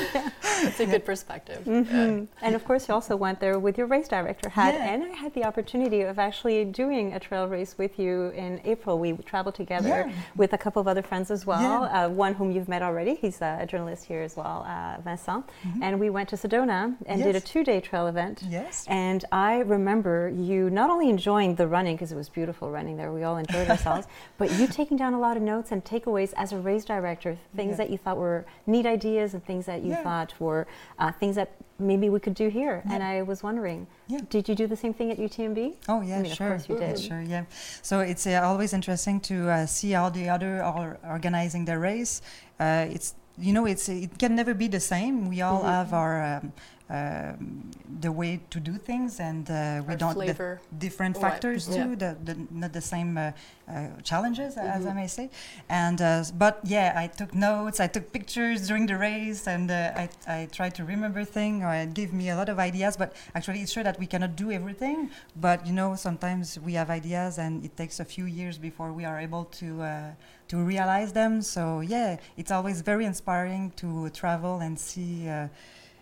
It's 0.63 0.81
a 0.81 0.87
good 0.87 1.05
perspective. 1.05 1.65
Mm-hmm. 1.65 2.25
And 2.43 2.55
of 2.55 2.65
course, 2.65 2.89
you 2.89 2.95
also 2.95 3.17
went 3.17 3.41
there 3.41 3.59
with 3.59 3.79
your 3.79 3.87
race 3.87 4.09
director 4.09 4.49
hat, 4.49 4.75
yeah. 4.75 4.93
and 4.93 5.05
I 5.05 5.09
had 5.09 5.35
the 5.35 5.45
opportunity 5.45 6.03
of 6.03 6.19
actually 6.19 6.65
doing 6.65 7.15
a 7.15 7.21
trail 7.21 7.49
race 7.51 7.77
with 7.77 7.99
you 7.99 8.29
in 8.31 8.61
April. 8.65 8.99
We 8.99 9.13
traveled 9.13 9.55
together 9.55 9.89
yeah. 9.89 10.13
with 10.37 10.53
a 10.53 10.59
couple 10.59 10.81
of 10.81 10.89
other 10.89 11.03
friends 11.03 11.31
as 11.31 11.45
well. 11.45 11.83
Yeah. 11.83 12.07
Uh, 12.07 12.09
one 12.09 12.35
whom 12.35 12.51
you've 12.51 12.69
met 12.69 12.83
already. 12.83 13.15
He's 13.15 13.41
a 13.43 13.67
journalist 13.69 14.05
here 14.05 14.23
as 14.23 14.37
well, 14.37 14.65
uh, 14.67 15.01
Vincent. 15.03 15.47
Mm-hmm. 15.47 15.83
And 15.83 16.01
we 16.01 16.11
went 16.11 16.29
to 16.31 16.37
Sedona 16.37 16.97
and 17.07 17.21
yes. 17.21 17.27
did 17.27 17.37
a 17.37 17.41
two-day 17.41 17.81
trail 17.81 18.07
event. 18.07 18.43
Yes. 18.49 18.87
And 18.89 19.25
I 19.33 19.59
remember 19.59 20.33
you 20.35 20.71
not 20.71 20.91
only 20.91 21.11
enjoying 21.11 21.57
the 21.57 21.67
running 21.67 21.97
because 21.97 22.13
it 22.13 22.17
was 22.17 22.29
beautiful 22.29 22.71
running 22.71 22.97
there. 22.97 23.13
We 23.13 23.25
all 23.25 23.37
enjoyed 23.37 23.69
ourselves, 23.75 24.07
but 24.39 24.51
you 24.53 24.67
taking 24.67 24.97
down 24.97 25.15
a 25.15 25.21
lot 25.21 25.37
of 25.37 25.43
notes 25.43 25.73
and 25.73 25.85
takeaways 25.85 26.33
as 26.37 26.53
a 26.53 26.59
race 26.59 26.85
director, 26.85 27.37
things 27.55 27.73
yeah. 27.73 27.77
that 27.77 27.91
you 27.91 27.99
thought 27.99 28.17
were 28.17 28.47
neat 28.67 28.87
ideas 28.87 29.35
and 29.35 29.45
things 29.45 29.67
that 29.67 29.83
you 29.83 29.95
thought 29.97 30.33
were 30.39 30.67
uh, 30.99 31.13
things 31.13 31.37
that 31.37 31.53
maybe 31.81 32.09
we 32.09 32.21
could 32.21 32.35
do 32.35 32.49
here. 32.49 32.83
Yeah. 32.85 32.95
And 32.95 33.03
I 33.03 33.23
was 33.23 33.43
wondering, 33.43 33.87
yeah. 34.09 34.21
did 34.29 34.49
you 34.49 34.55
do 34.55 34.67
the 34.67 34.77
same 34.77 34.95
thing 34.95 35.11
at 35.11 35.19
UTMB? 35.19 35.75
Oh 35.89 36.01
yeah, 36.01 36.19
I 36.19 36.23
mean, 36.23 36.33
sure. 36.33 36.55
Of 36.55 36.67
course 36.67 36.69
you 36.69 36.79
did. 36.79 37.01
Sure, 37.01 37.23
yeah. 37.23 37.45
So 37.83 38.01
it's 38.01 38.27
uh, 38.27 38.41
always 38.43 38.73
interesting 38.73 39.21
to 39.21 39.49
uh, 39.49 39.67
see 39.67 39.93
how 39.93 40.11
the 40.11 40.29
other 40.29 40.63
are 40.63 40.99
organizing 41.05 41.65
their 41.65 41.79
race. 41.79 42.23
Uh, 42.59 42.87
it's 42.91 43.15
you 43.39 43.53
know 43.53 43.67
it's 43.67 43.89
it 43.89 44.19
can 44.19 44.35
never 44.35 44.55
be 44.55 44.69
the 44.69 44.81
same. 44.81 45.29
We 45.29 45.41
all 45.41 45.61
mm-hmm. 45.61 45.69
have 45.69 45.93
our 45.93 46.23
um, 46.23 46.53
um, 46.91 47.71
the 48.01 48.11
way 48.11 48.41
to 48.51 48.59
do 48.59 48.73
things, 48.73 49.21
and 49.21 49.49
uh, 49.49 49.83
we 49.87 49.95
don't 49.95 50.15
flavor. 50.15 50.61
different 50.79 51.17
factors 51.17 51.67
too. 51.67 51.91
Yeah. 51.91 51.95
The, 51.95 52.17
the, 52.25 52.47
not 52.51 52.73
the 52.73 52.81
same 52.81 53.17
uh, 53.17 53.31
uh, 53.69 53.89
challenges, 54.03 54.57
mm-hmm. 54.57 54.67
as 54.67 54.87
I 54.87 54.93
may 54.93 55.07
say. 55.07 55.31
And 55.69 56.03
uh, 56.03 56.25
but 56.37 56.59
yeah, 56.65 56.93
I 56.97 57.07
took 57.07 57.33
notes, 57.33 57.79
I 57.79 57.87
took 57.87 58.13
pictures 58.13 58.67
during 58.67 58.87
the 58.87 58.99
race, 58.99 59.47
and 59.47 59.71
uh, 59.71 59.93
I 59.95 60.09
I 60.27 60.49
tried 60.51 60.75
to 60.77 60.85
remember 60.85 61.25
things. 61.25 61.63
Or 61.63 61.73
it 61.75 61.95
gave 61.95 62.13
me 62.13 62.31
a 62.31 62.37
lot 62.37 62.49
of 62.49 62.59
ideas. 62.59 62.97
But 62.97 63.15
actually, 63.37 63.61
it's 63.61 63.73
true 63.73 63.85
that 63.85 63.99
we 63.99 64.07
cannot 64.07 64.35
do 64.35 64.51
everything. 64.51 65.11
But 65.37 65.67
you 65.67 65.73
know, 65.73 65.95
sometimes 65.95 66.59
we 66.59 66.73
have 66.73 66.91
ideas, 66.91 67.39
and 67.39 67.65
it 67.65 67.77
takes 67.77 68.01
a 68.01 68.05
few 68.05 68.25
years 68.25 68.59
before 68.59 68.93
we 68.93 69.05
are 69.05 69.21
able 69.21 69.45
to 69.61 69.83
uh, 69.83 70.11
to 70.49 70.57
realize 70.57 71.13
them. 71.13 71.43
So 71.43 71.81
yeah, 71.81 72.17
it's 72.37 72.51
always 72.51 72.81
very 72.81 73.05
inspiring 73.05 73.73
to 73.77 74.11
travel 74.11 74.59
and 74.59 74.77
see. 74.79 75.31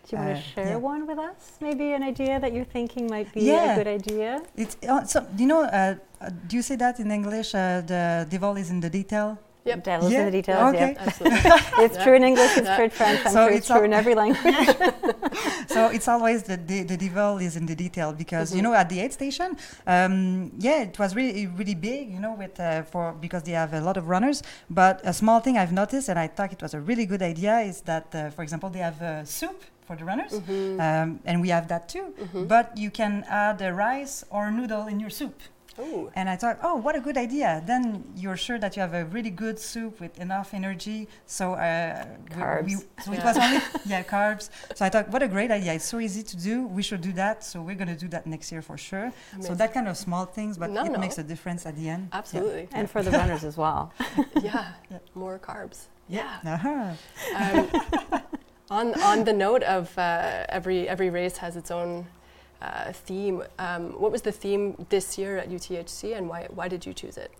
Uh, 0.08 0.10
do 0.10 0.16
you 0.16 0.22
want 0.22 0.36
to 0.36 0.40
uh, 0.40 0.54
share 0.54 0.68
yeah. 0.68 0.76
one 0.76 1.06
with 1.06 1.18
us? 1.18 1.58
Maybe 1.60 1.92
an 1.92 2.02
idea 2.02 2.40
that 2.40 2.52
you're 2.52 2.64
thinking 2.64 3.06
might 3.08 3.32
be 3.34 3.42
yeah. 3.42 3.74
a 3.74 3.76
good 3.76 3.88
idea. 3.88 4.42
It's 4.56 4.76
uh, 4.88 5.04
so 5.04 5.26
you 5.36 5.46
know. 5.46 5.62
Uh, 5.64 5.96
uh, 6.20 6.30
do 6.48 6.56
you 6.56 6.62
say 6.62 6.76
that 6.76 6.98
in 6.98 7.10
English? 7.10 7.54
Uh, 7.54 7.82
the 7.86 8.26
devil 8.28 8.56
is 8.56 8.70
in 8.70 8.80
the 8.80 8.90
detail. 8.90 9.38
Yep. 9.64 9.84
Devil's 9.84 10.12
yeah. 10.12 10.20
in 10.20 10.24
the 10.24 10.30
details. 10.30 10.74
Okay. 10.74 10.88
Yep. 10.88 10.98
Absolutely. 11.06 11.50
it's 11.84 11.96
yeah. 11.96 12.04
true 12.04 12.14
in 12.14 12.24
English. 12.24 12.56
It's 12.56 12.74
true 12.74 12.84
in 12.84 12.90
French. 12.98 13.20
I'm 13.26 13.32
so 13.32 13.38
sure 13.38 13.48
it's, 13.50 13.58
it's 13.58 13.68
true 13.68 13.84
in 13.84 13.92
every 13.92 14.14
language. 14.14 14.66
so 15.68 15.88
it's 15.88 16.08
always 16.08 16.42
the, 16.42 16.56
the, 16.56 16.82
the 16.84 16.96
devil 16.96 17.36
is 17.38 17.56
in 17.56 17.66
the 17.66 17.76
detail 17.76 18.12
because 18.12 18.48
mm-hmm. 18.48 18.56
you 18.56 18.62
know 18.62 18.72
at 18.72 18.88
the 18.88 19.00
aid 19.00 19.12
station, 19.12 19.56
um, 19.86 20.50
yeah, 20.58 20.82
it 20.82 20.98
was 20.98 21.14
really 21.14 21.46
really 21.46 21.74
big. 21.74 22.10
You 22.10 22.20
know, 22.20 22.32
with 22.32 22.58
uh, 22.58 22.82
for 22.82 23.12
because 23.20 23.42
they 23.42 23.52
have 23.52 23.74
a 23.74 23.82
lot 23.82 23.98
of 23.98 24.08
runners. 24.08 24.42
But 24.70 25.02
a 25.04 25.12
small 25.12 25.40
thing 25.40 25.58
I've 25.58 25.72
noticed, 25.72 26.08
and 26.08 26.18
I 26.18 26.28
thought 26.28 26.52
it 26.52 26.62
was 26.62 26.72
a 26.72 26.80
really 26.80 27.04
good 27.04 27.22
idea, 27.22 27.60
is 27.60 27.82
that 27.82 28.14
uh, 28.14 28.30
for 28.30 28.42
example 28.42 28.70
they 28.70 28.80
have 28.80 29.28
soup 29.28 29.62
for 29.88 29.96
the 29.96 30.04
runners, 30.04 30.32
mm-hmm. 30.32 30.80
um, 30.86 31.18
and 31.24 31.40
we 31.40 31.48
have 31.56 31.66
that 31.72 31.88
too. 31.88 32.06
Mm-hmm. 32.20 32.44
But 32.54 32.76
you 32.76 32.90
can 33.00 33.24
add 33.28 33.60
a 33.62 33.72
rice 33.72 34.16
or 34.30 34.50
noodle 34.50 34.86
in 34.86 35.00
your 35.00 35.10
soup. 35.10 35.38
Ooh. 35.80 36.10
And 36.14 36.28
I 36.28 36.36
thought, 36.36 36.58
oh, 36.62 36.74
what 36.76 36.96
a 36.96 37.00
good 37.00 37.16
idea. 37.16 37.62
Then 37.64 38.04
you're 38.16 38.36
sure 38.36 38.58
that 38.58 38.76
you 38.76 38.80
have 38.82 38.94
a 38.94 39.04
really 39.16 39.30
good 39.30 39.58
soup 39.58 40.00
with 40.00 40.18
enough 40.18 40.52
energy. 40.52 41.08
So, 41.26 41.54
uh, 41.54 42.04
Carbs. 42.30 42.66
We, 42.66 42.74
so 43.04 43.12
it 43.12 43.22
was 43.22 43.36
only, 43.38 43.60
yeah, 43.86 44.02
carbs. 44.02 44.50
So 44.74 44.84
I 44.84 44.88
thought, 44.88 45.08
what 45.10 45.22
a 45.22 45.28
great 45.28 45.50
idea. 45.50 45.72
It's 45.74 45.84
so 45.84 46.00
easy 46.00 46.22
to 46.22 46.36
do. 46.36 46.66
We 46.66 46.82
should 46.82 47.00
do 47.00 47.12
that. 47.12 47.44
So 47.44 47.62
we're 47.62 47.80
going 47.82 47.94
to 47.96 48.00
do 48.04 48.08
that 48.08 48.26
next 48.26 48.50
year 48.50 48.62
for 48.62 48.76
sure. 48.76 49.12
So 49.40 49.54
that 49.54 49.72
kind 49.72 49.86
of 49.88 49.96
small 49.96 50.24
things, 50.24 50.58
but 50.58 50.70
No, 50.70 50.84
it 50.84 50.92
no. 50.92 50.98
makes 50.98 51.18
a 51.18 51.22
difference 51.22 51.64
at 51.64 51.76
the 51.76 51.88
end. 51.88 52.08
Yeah. 52.10 52.18
Absolutely. 52.18 52.68
And 52.72 52.90
for 52.90 53.02
the 53.02 53.12
runners 53.12 53.44
as 53.44 53.56
well. 53.56 53.92
Yeah. 54.42 54.72
Yeah. 54.90 54.98
More 55.14 55.38
carbs. 55.38 55.86
Yeah. 56.08 56.38
Uh-huh. 56.44 56.92
Um, 57.36 58.22
on 58.70 58.94
on 59.02 59.24
the 59.24 59.32
note 59.32 59.62
of 59.62 59.96
uh, 59.98 60.44
every 60.48 60.88
every 60.88 61.10
race 61.10 61.38
has 61.38 61.56
its 61.56 61.70
own 61.70 62.06
uh, 62.60 62.92
theme. 62.92 63.42
Um, 63.58 63.92
what 64.00 64.10
was 64.12 64.22
the 64.22 64.32
theme 64.32 64.74
this 64.88 65.16
year 65.16 65.38
at 65.38 65.48
UTHC, 65.50 66.16
and 66.16 66.28
why 66.28 66.46
why 66.54 66.68
did 66.68 66.84
you 66.86 66.92
choose 66.92 67.16
it? 67.16 67.30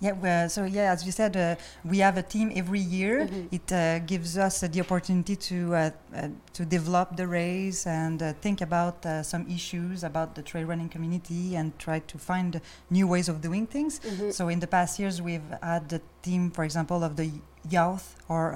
Yeah, 0.00 0.12
well, 0.12 0.48
so 0.48 0.64
yeah, 0.64 0.92
as 0.92 1.04
you 1.06 1.12
said, 1.12 1.36
uh, 1.36 1.56
we 1.84 1.98
have 1.98 2.16
a 2.18 2.22
team 2.22 2.52
every 2.54 2.80
year. 2.80 3.26
Mhm. 3.26 3.48
It 3.52 3.72
uh, 3.72 3.98
gives 4.00 4.36
us 4.36 4.62
uh, 4.62 4.68
the 4.68 4.80
opportunity 4.80 5.36
to 5.36 5.74
uh, 5.74 5.90
uh, 6.14 6.28
to 6.52 6.64
develop 6.64 7.16
the 7.16 7.26
race 7.26 7.86
and 7.86 8.22
uh, 8.22 8.32
think 8.42 8.60
about 8.60 9.04
uh, 9.06 9.22
some 9.22 9.46
issues 9.48 10.04
about 10.04 10.34
the 10.34 10.42
trail 10.42 10.66
running 10.66 10.88
community 10.90 11.56
and 11.56 11.72
try 11.78 12.00
to 12.00 12.18
find 12.18 12.60
new 12.90 13.06
ways 13.08 13.28
of 13.28 13.40
doing 13.40 13.66
things. 13.66 14.00
Mhm. 14.00 14.32
So 14.32 14.48
in 14.48 14.60
the 14.60 14.66
past 14.66 14.98
years, 14.98 15.20
we've 15.22 15.50
had 15.62 15.88
the 15.88 16.00
team, 16.22 16.50
for 16.50 16.62
example, 16.64 17.02
of 17.02 17.16
the 17.16 17.30
youth 17.70 18.16
or 18.28 18.52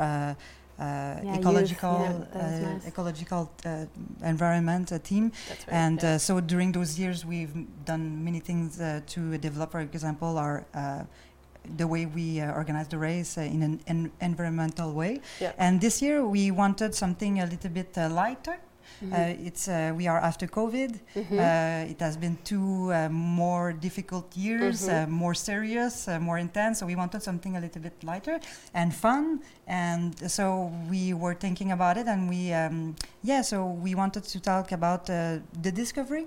uh, 0.78 0.82
uh, 0.82 1.35
ecological 1.38 1.99
yeah, 2.00 2.40
uh, 2.40 2.61
nice. 2.61 2.87
ecological 2.87 3.50
uh, 3.64 3.85
environment 4.23 4.92
uh, 4.92 4.99
team. 4.99 5.32
Right. 5.49 5.64
And 5.68 6.02
yeah. 6.02 6.14
uh, 6.14 6.18
so 6.18 6.40
during 6.40 6.73
those 6.73 6.99
years, 6.99 7.25
we've 7.25 7.54
done 7.85 8.25
many 8.25 8.40
things 8.40 8.80
uh, 8.80 9.00
to 9.08 9.38
develop, 9.38 9.73
for 9.73 9.80
example, 9.80 10.38
our 10.38 10.64
uh, 10.75 11.04
the 11.76 11.87
way 11.87 12.06
we 12.06 12.40
uh, 12.40 12.52
organize 12.52 12.88
the 12.88 12.97
race 12.99 13.37
uh, 13.37 13.42
in 13.42 13.62
an 13.62 13.80
en- 13.87 14.12
environmental 14.20 14.92
way. 14.92 15.20
Yeah. 15.40 15.52
And 15.58 15.80
this 15.80 16.00
year, 16.00 16.25
we 16.25 16.50
wanted 16.50 16.94
something 16.94 17.40
a 17.40 17.47
little 17.47 17.70
bit 17.70 17.99
uh, 17.99 18.08
lighter. 18.08 18.58
Mhm. 19.02 19.12
Uh, 19.12 19.47
it's 19.47 19.68
uh, 19.68 19.92
we 19.97 20.07
are 20.09 20.18
after 20.21 20.47
COVID. 20.47 21.00
Mhm. 21.14 21.38
Uh, 21.38 21.90
it 21.92 22.00
has 22.00 22.16
been 22.16 22.37
two 22.45 22.92
uh, 22.92 23.09
more 23.11 23.73
difficult 23.73 24.37
years, 24.37 24.80
Mhm. 24.83 24.88
uh, 25.04 25.07
more 25.11 25.35
serious, 25.35 26.09
uh, 26.09 26.18
more 26.21 26.38
intense. 26.40 26.78
So 26.80 26.87
we 26.87 26.97
wanted 26.97 27.23
something 27.23 27.57
a 27.57 27.61
little 27.61 27.83
bit 27.83 28.02
lighter 28.02 28.40
and 28.75 28.92
fun. 28.95 29.40
And 29.66 30.14
so 30.30 30.73
we 30.90 31.12
were 31.14 31.35
thinking 31.35 31.73
about 31.73 31.97
it, 31.97 32.07
and 32.09 32.28
we, 32.28 32.52
um, 32.52 32.95
yeah, 33.23 33.42
so 33.42 33.66
we 33.85 33.95
wanted 33.95 34.25
to 34.25 34.40
talk 34.40 34.73
about 34.73 35.09
uh, 35.11 35.38
the 35.62 35.71
discovery, 35.73 36.26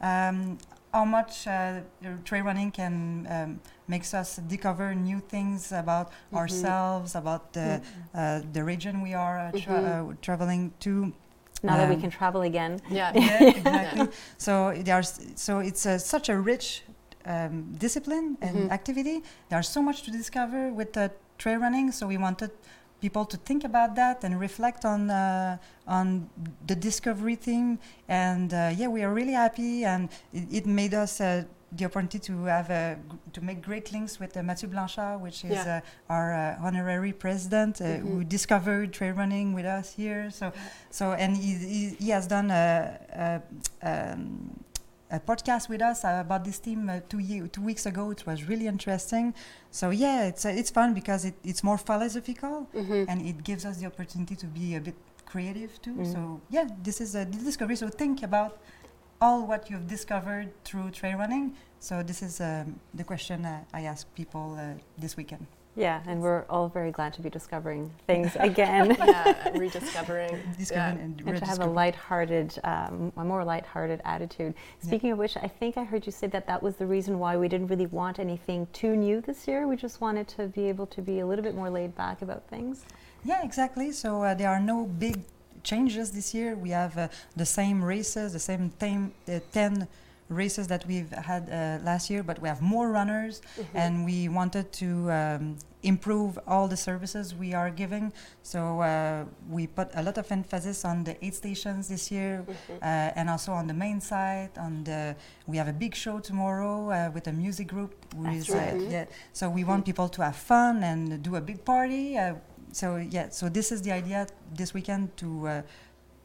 um, 0.00 0.58
how 0.92 1.04
much 1.04 1.46
uh, 1.46 1.80
trail 2.24 2.44
running 2.44 2.70
can 2.70 3.26
um, 3.30 3.60
makes 3.86 4.14
us 4.14 4.36
discover 4.48 4.94
new 4.94 5.20
things 5.20 5.70
about 5.72 6.10
Mhm. 6.32 6.38
ourselves, 6.38 7.14
about 7.14 7.52
the 7.52 7.80
uh, 8.14 8.40
the 8.52 8.62
region 8.64 9.02
we 9.02 9.14
are 9.14 9.38
uh, 9.38 9.52
tra- 9.52 9.82
Mhm. 9.82 10.10
uh, 10.10 10.14
traveling 10.22 10.72
to. 10.80 11.12
Now 11.62 11.76
that 11.76 11.88
we 11.88 11.94
Um, 11.94 12.00
can 12.00 12.10
travel 12.10 12.42
again. 12.42 12.80
yeah. 12.90 13.12
yeah, 13.14 13.42
exactly. 13.56 14.08
So 14.38 14.72
there 14.84 14.94
are 14.96 15.02
so 15.36 15.58
it's 15.60 15.86
uh, 15.86 15.98
such 15.98 16.28
a 16.28 16.36
rich 16.36 16.82
um, 17.26 17.72
discipline 17.78 18.36
and 18.40 18.56
Mhm. 18.56 18.72
activity. 18.72 19.22
There's 19.48 19.68
so 19.68 19.82
much 19.82 20.02
to 20.04 20.10
discover 20.10 20.72
with 20.72 20.96
uh, 20.96 21.08
trail 21.38 21.58
running. 21.60 21.92
So 21.92 22.06
we 22.06 22.16
wanted 22.18 22.50
people 23.00 23.24
to 23.24 23.36
think 23.36 23.64
about 23.64 23.94
that 23.94 24.24
and 24.24 24.40
reflect 24.40 24.84
on 24.84 25.10
uh, 25.10 25.56
on 25.86 26.28
the 26.66 26.76
discovery 26.76 27.36
theme. 27.36 27.78
And 28.08 28.52
uh, 28.52 28.72
yeah, 28.76 28.88
we 28.88 29.02
are 29.04 29.12
really 29.14 29.34
happy, 29.34 29.84
and 29.84 30.08
it, 30.32 30.44
it 30.52 30.66
made 30.66 30.94
us. 30.94 31.20
The 31.70 31.84
opportunity 31.84 32.18
to 32.20 32.44
have 32.44 32.68
to 33.32 33.40
make 33.42 33.60
great 33.60 33.92
links 33.92 34.18
with 34.18 34.34
uh, 34.36 34.42
Mathieu 34.42 34.68
Blanchard, 34.70 35.20
which 35.20 35.44
is 35.44 35.50
Yeah. 35.52 35.82
uh, 36.08 36.12
our 36.14 36.32
uh, 36.34 36.66
honorary 36.66 37.12
president, 37.12 37.80
uh, 37.80 37.84
who 38.04 38.24
Mhm. 38.24 38.28
discovered 38.28 38.92
trail 38.92 39.14
running 39.14 39.52
with 39.52 39.66
us 39.66 39.92
here. 39.92 40.30
So 40.30 40.52
so, 40.90 41.12
and 41.12 41.36
he, 41.36 41.52
he, 41.54 41.88
he 42.04 42.10
has 42.10 42.26
done 42.26 42.50
a, 42.50 43.42
a, 43.82 43.92
um, 44.12 44.64
a 45.10 45.20
podcast 45.20 45.68
with 45.68 45.82
us 45.82 46.04
about 46.04 46.44
this 46.44 46.58
team 46.58 46.88
uh, 46.88 47.00
two, 47.08 47.18
year, 47.18 47.46
two 47.48 47.62
weeks 47.62 47.84
ago. 47.86 48.10
It 48.10 48.26
was 48.26 48.44
really 48.48 48.66
interesting. 48.66 49.34
So, 49.70 49.90
yeah, 49.90 50.24
it's, 50.26 50.44
uh, 50.46 50.48
it's 50.60 50.70
fun 50.70 50.94
because 50.94 51.24
it, 51.26 51.34
it's 51.44 51.62
more 51.62 51.78
philosophical 51.78 52.66
Mhm. 52.74 53.06
and 53.08 53.20
it 53.26 53.42
gives 53.44 53.64
us 53.66 53.76
the 53.78 53.86
opportunity 53.86 54.36
to 54.36 54.46
be 54.46 54.74
a 54.74 54.80
bit 54.80 54.94
creative 55.26 55.80
too. 55.82 55.94
Mm. 55.94 56.12
So, 56.14 56.40
yeah, 56.50 56.66
this 56.82 57.00
is 57.02 57.14
a 57.14 57.24
discovery. 57.26 57.76
So, 57.76 57.88
think 57.88 58.22
about 58.22 58.58
all 59.20 59.46
what 59.46 59.70
you've 59.70 59.86
discovered 59.86 60.52
through 60.64 60.90
trail 60.90 61.18
running. 61.18 61.54
So, 61.80 62.02
this 62.02 62.22
is 62.22 62.40
um, 62.40 62.80
the 62.94 63.04
question 63.04 63.44
uh, 63.44 63.62
I 63.72 63.82
ask 63.82 64.12
people 64.14 64.56
uh, 64.58 64.74
this 64.96 65.16
weekend. 65.16 65.46
Yeah, 65.76 66.02
and 66.06 66.20
we're 66.20 66.44
all 66.50 66.68
very 66.68 66.90
glad 66.90 67.14
to 67.14 67.22
be 67.22 67.30
discovering 67.30 67.92
things 68.08 68.36
again. 68.40 68.96
yeah, 68.98 69.48
rediscovering. 69.50 70.40
Discovering 70.58 70.98
yeah. 70.98 71.04
and, 71.04 71.20
and 71.20 71.38
to 71.38 71.44
have 71.44 71.60
a 71.60 71.70
rediscovering. 71.70 71.74
light-hearted, 71.74 72.58
um, 72.64 73.12
a 73.16 73.24
more 73.24 73.44
light-hearted 73.44 74.00
attitude. 74.04 74.54
Speaking 74.80 75.12
of 75.12 75.18
which, 75.18 75.36
I 75.36 75.46
think 75.46 75.76
I 75.76 75.84
heard 75.84 76.04
you 76.04 76.10
say 76.10 76.26
that 76.28 76.48
that 76.48 76.60
was 76.60 76.74
the 76.76 76.86
reason 76.86 77.20
why 77.20 77.36
we 77.36 77.46
didn't 77.46 77.68
really 77.68 77.86
want 77.86 78.18
anything 78.18 78.66
too 78.72 78.96
new 78.96 79.20
this 79.20 79.46
year. 79.46 79.68
We 79.68 79.76
just 79.76 80.00
wanted 80.00 80.26
to 80.28 80.48
be 80.48 80.68
able 80.68 80.86
to 80.86 81.00
be 81.00 81.20
a 81.20 81.26
little 81.26 81.44
bit 81.44 81.54
more 81.54 81.70
laid 81.70 81.94
back 81.94 82.22
about 82.22 82.48
things. 82.48 82.84
Yeah, 83.24 83.44
exactly. 83.44 83.92
So 83.92 84.22
uh, 84.22 84.34
there 84.34 84.50
are 84.50 84.60
no 84.60 84.84
big 84.84 85.22
changes 85.62 86.10
this 86.12 86.34
year. 86.34 86.54
We 86.56 86.70
have 86.70 86.96
uh, 86.98 87.08
the 87.36 87.46
same 87.46 87.82
races, 87.84 88.32
the 88.32 88.38
same 88.38 88.72
uh, 89.28 89.40
10 89.52 89.88
races 90.30 90.66
that 90.68 90.84
we've 90.86 91.10
had 91.10 91.48
uh, 91.48 91.82
last 91.82 92.10
year, 92.10 92.22
but 92.22 92.38
we 92.42 92.48
have 92.48 92.60
more 92.60 92.90
runners 92.90 93.40
Mhm. 93.56 93.64
and 93.74 94.04
we 94.04 94.28
wanted 94.28 94.70
to 94.72 95.10
um, 95.10 95.56
improve 95.82 96.38
all 96.46 96.68
the 96.68 96.76
services 96.76 97.34
we 97.34 97.54
are 97.54 97.70
giving. 97.70 98.12
So 98.42 98.80
uh, 98.82 99.24
we 99.48 99.66
put 99.68 99.88
a 99.94 100.02
lot 100.02 100.18
of 100.18 100.30
emphasis 100.30 100.84
on 100.84 101.04
the 101.04 101.14
aid 101.24 101.34
stations 101.34 101.88
this 101.88 102.10
year. 102.10 102.44
Mhm. 102.46 102.76
Uh, 102.82 103.12
and 103.18 103.30
also 103.30 103.52
on 103.52 103.68
the 103.68 103.74
main 103.74 104.00
site, 104.02 104.58
on 104.58 104.84
the 104.84 105.16
we 105.46 105.56
have 105.56 105.68
a 105.68 105.72
big 105.72 105.94
show 105.94 106.18
tomorrow 106.20 106.90
uh, 106.90 107.10
with 107.14 107.26
a 107.26 107.32
music 107.32 107.68
group. 107.68 107.94
who 108.14 108.24
That's 108.24 108.48
is, 108.48 108.54
right. 108.54 108.80
yeah, 108.90 109.04
so 109.32 109.48
we 109.48 109.64
want 109.64 109.84
people 109.86 110.08
to 110.10 110.22
have 110.22 110.36
fun 110.36 110.82
and 110.82 111.22
do 111.22 111.36
a 111.36 111.40
big 111.40 111.64
party. 111.64 112.18
So 112.72 112.96
yeah, 112.96 113.28
so 113.30 113.48
this 113.48 113.72
is 113.72 113.82
the 113.82 113.92
idea 113.92 114.26
this 114.54 114.74
weekend 114.74 115.16
to 115.18 115.48
uh, 115.48 115.62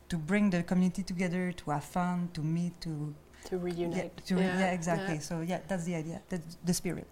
to 0.09 0.17
bring 0.17 0.49
the 0.49 0.63
community 0.63 1.03
together, 1.03 1.51
to 1.51 1.71
have 1.71 1.83
fun, 1.83 2.29
to 2.33 2.41
meet, 2.41 2.79
to 2.81 3.13
to 3.45 3.57
reunite. 3.57 4.11
yeah, 4.15 4.25
to 4.25 4.35
yeah, 4.41 4.71
exactly. 4.71 5.19
So 5.19 5.41
yeah, 5.41 5.59
that's 5.67 5.85
the 5.85 5.95
idea, 5.95 6.21
that's 6.29 6.57
the 6.63 6.73
spirit. 6.73 7.07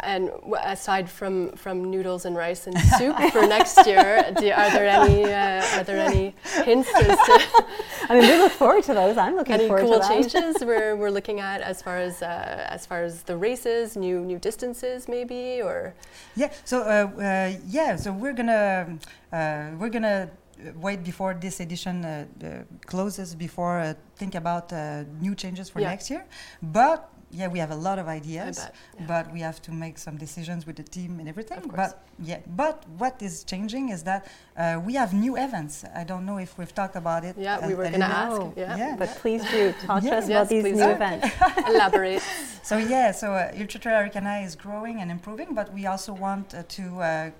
And 0.00 0.28
w- 0.28 0.54
aside 0.62 1.08
from, 1.10 1.52
from 1.52 1.90
noodles 1.90 2.24
and 2.24 2.36
rice 2.36 2.66
and 2.66 2.78
soup 2.98 3.16
for 3.32 3.42
next 3.56 3.84
year, 3.86 4.32
do, 4.38 4.50
are 4.50 4.70
there 4.70 4.86
any 4.88 5.24
uh, 5.24 5.78
are 5.78 5.84
there 5.84 5.98
any 5.98 6.34
hints 6.64 6.88
as 6.94 7.06
to 7.26 7.64
I 8.08 8.18
mean, 8.20 8.28
we 8.30 8.38
look 8.38 8.52
forward 8.52 8.84
to 8.84 8.94
those. 8.94 9.16
I'm 9.18 9.36
looking 9.36 9.54
any 9.54 9.66
forward 9.68 9.82
cool 9.84 9.94
to 9.94 9.98
that. 10.00 10.08
changes 10.08 10.62
we're, 10.70 10.94
we're 10.96 11.10
looking 11.10 11.40
at 11.40 11.60
as 11.60 11.82
far 11.82 11.98
as 11.98 12.22
uh, 12.22 12.66
as 12.76 12.86
far 12.86 13.02
as 13.02 13.22
the 13.22 13.36
races, 13.36 13.96
new 13.96 14.20
new 14.20 14.38
distances 14.38 15.08
maybe, 15.08 15.60
or 15.62 15.94
Yeah. 16.36 16.50
So 16.64 16.82
uh, 16.82 17.20
uh, 17.20 17.52
yeah. 17.66 17.96
So 17.96 18.12
we're 18.12 18.34
gonna 18.34 18.98
uh, 19.32 19.70
we're 19.78 19.90
gonna 19.90 20.30
uh, 20.30 20.70
wait 20.80 21.02
before 21.04 21.34
this 21.34 21.60
edition 21.60 22.04
uh, 22.04 22.10
uh, 22.44 22.48
closes 22.86 23.34
before 23.34 23.78
uh, 23.80 23.94
think 24.16 24.34
about 24.34 24.72
uh, 24.72 25.04
new 25.20 25.34
changes 25.34 25.68
for 25.70 25.80
Yeah. 25.80 25.90
next 25.90 26.08
year. 26.10 26.24
But 26.62 27.08
yeah, 27.32 27.48
we 27.48 27.58
have 27.58 27.70
a 27.70 27.80
lot 27.88 27.98
of 27.98 28.06
ideas. 28.08 28.58
bet. 28.58 28.74
yeah. 28.98 29.06
But 29.12 29.32
we 29.32 29.40
have 29.40 29.60
to 29.62 29.72
make 29.72 29.96
some 29.98 30.16
decisions 30.18 30.66
with 30.66 30.76
the 30.76 30.82
team 30.82 31.18
and 31.20 31.28
everything. 31.28 31.62
But 31.74 32.04
yeah, 32.18 32.40
but 32.46 32.84
what 32.98 33.20
is 33.22 33.42
changing 33.44 33.88
is 33.88 34.02
that 34.04 34.26
uh, 34.56 34.80
we 34.86 34.92
have 34.94 35.14
new 35.14 35.36
events. 35.36 35.84
I 35.96 36.04
don't 36.04 36.24
know 36.26 36.38
if 36.38 36.58
we've 36.58 36.74
talked 36.74 36.96
about 36.96 37.24
it. 37.24 37.34
Yeah, 37.38 37.66
we 37.66 37.74
were 37.74 37.88
gonna 37.90 38.04
ask. 38.26 38.40
Yeah. 38.56 38.76
Yeah. 38.76 38.96
But 38.98 39.08
please 39.22 39.42
do 39.50 39.72
talk 39.86 40.02
to 40.02 40.08
Yeah. 40.08 40.18
us 40.18 40.28
Yes, 40.28 40.30
about 40.30 40.48
these 40.50 40.64
new 40.64 40.76
do. 40.76 40.90
events. 40.90 41.26
elaborate. 41.68 42.22
So 42.62 42.76
yeah, 42.76 43.12
so 43.12 43.32
uh, 43.32 43.52
Ultra 43.60 43.80
Trail 43.80 43.96
Harricana 44.02 44.44
is 44.44 44.54
growing 44.54 45.00
and 45.00 45.10
improving, 45.10 45.54
but 45.54 45.72
we 45.72 45.86
also 45.86 46.12
want 46.12 46.54
uh, 46.54 46.62
to 46.78 46.84
uh, 47.00 47.30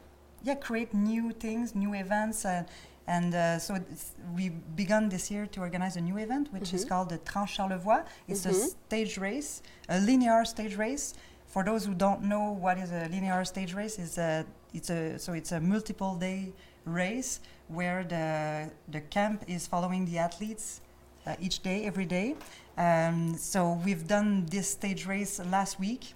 yeah 0.42 0.54
create 0.56 0.92
new 0.94 1.32
things, 1.32 1.74
new 1.74 1.92
events, 1.94 2.44
uh, 2.44 2.64
and 3.06 3.34
uh, 3.34 3.58
so 3.58 3.78
we 4.36 4.50
begun 4.50 5.08
this 5.08 5.30
year 5.30 5.46
to 5.46 5.60
organize 5.60 5.96
a 5.96 6.00
new 6.00 6.18
event, 6.18 6.52
which 6.52 6.72
is 6.72 6.84
Mhm. 6.84 6.88
called 6.88 7.08
the 7.08 7.18
Trans 7.18 7.50
Charlevoix. 7.50 8.02
It's 8.28 8.46
a 8.46 8.50
Mhm. 8.50 8.74
stage 8.86 9.18
race, 9.18 9.62
a 9.88 9.98
linear 9.98 10.44
stage 10.44 10.76
race. 10.76 11.14
For 11.46 11.62
those 11.64 11.84
who 11.84 11.94
don't 11.94 12.22
know 12.22 12.50
what 12.52 12.78
is 12.78 12.90
a 12.92 13.08
linear 13.08 13.44
stage 13.44 13.74
race, 13.74 13.98
is 13.98 14.18
a 14.18 14.44
it's 14.72 14.88
a 14.90 15.18
so 15.18 15.32
it's 15.34 15.52
a 15.52 15.60
multiple 15.60 16.14
day 16.16 16.52
race 16.86 17.40
where 17.68 18.04
the 18.04 18.70
the 18.88 19.00
camp 19.00 19.44
is 19.46 19.66
following 19.66 20.04
the 20.06 20.18
athletes 20.18 20.80
uh, 21.26 21.36
each 21.40 21.62
day, 21.62 21.84
every 21.84 22.04
day. 22.06 22.34
Um, 22.76 23.36
so 23.36 23.74
we've 23.84 24.06
done 24.06 24.46
this 24.46 24.70
stage 24.70 25.06
race 25.06 25.38
last 25.38 25.78
week, 25.78 26.14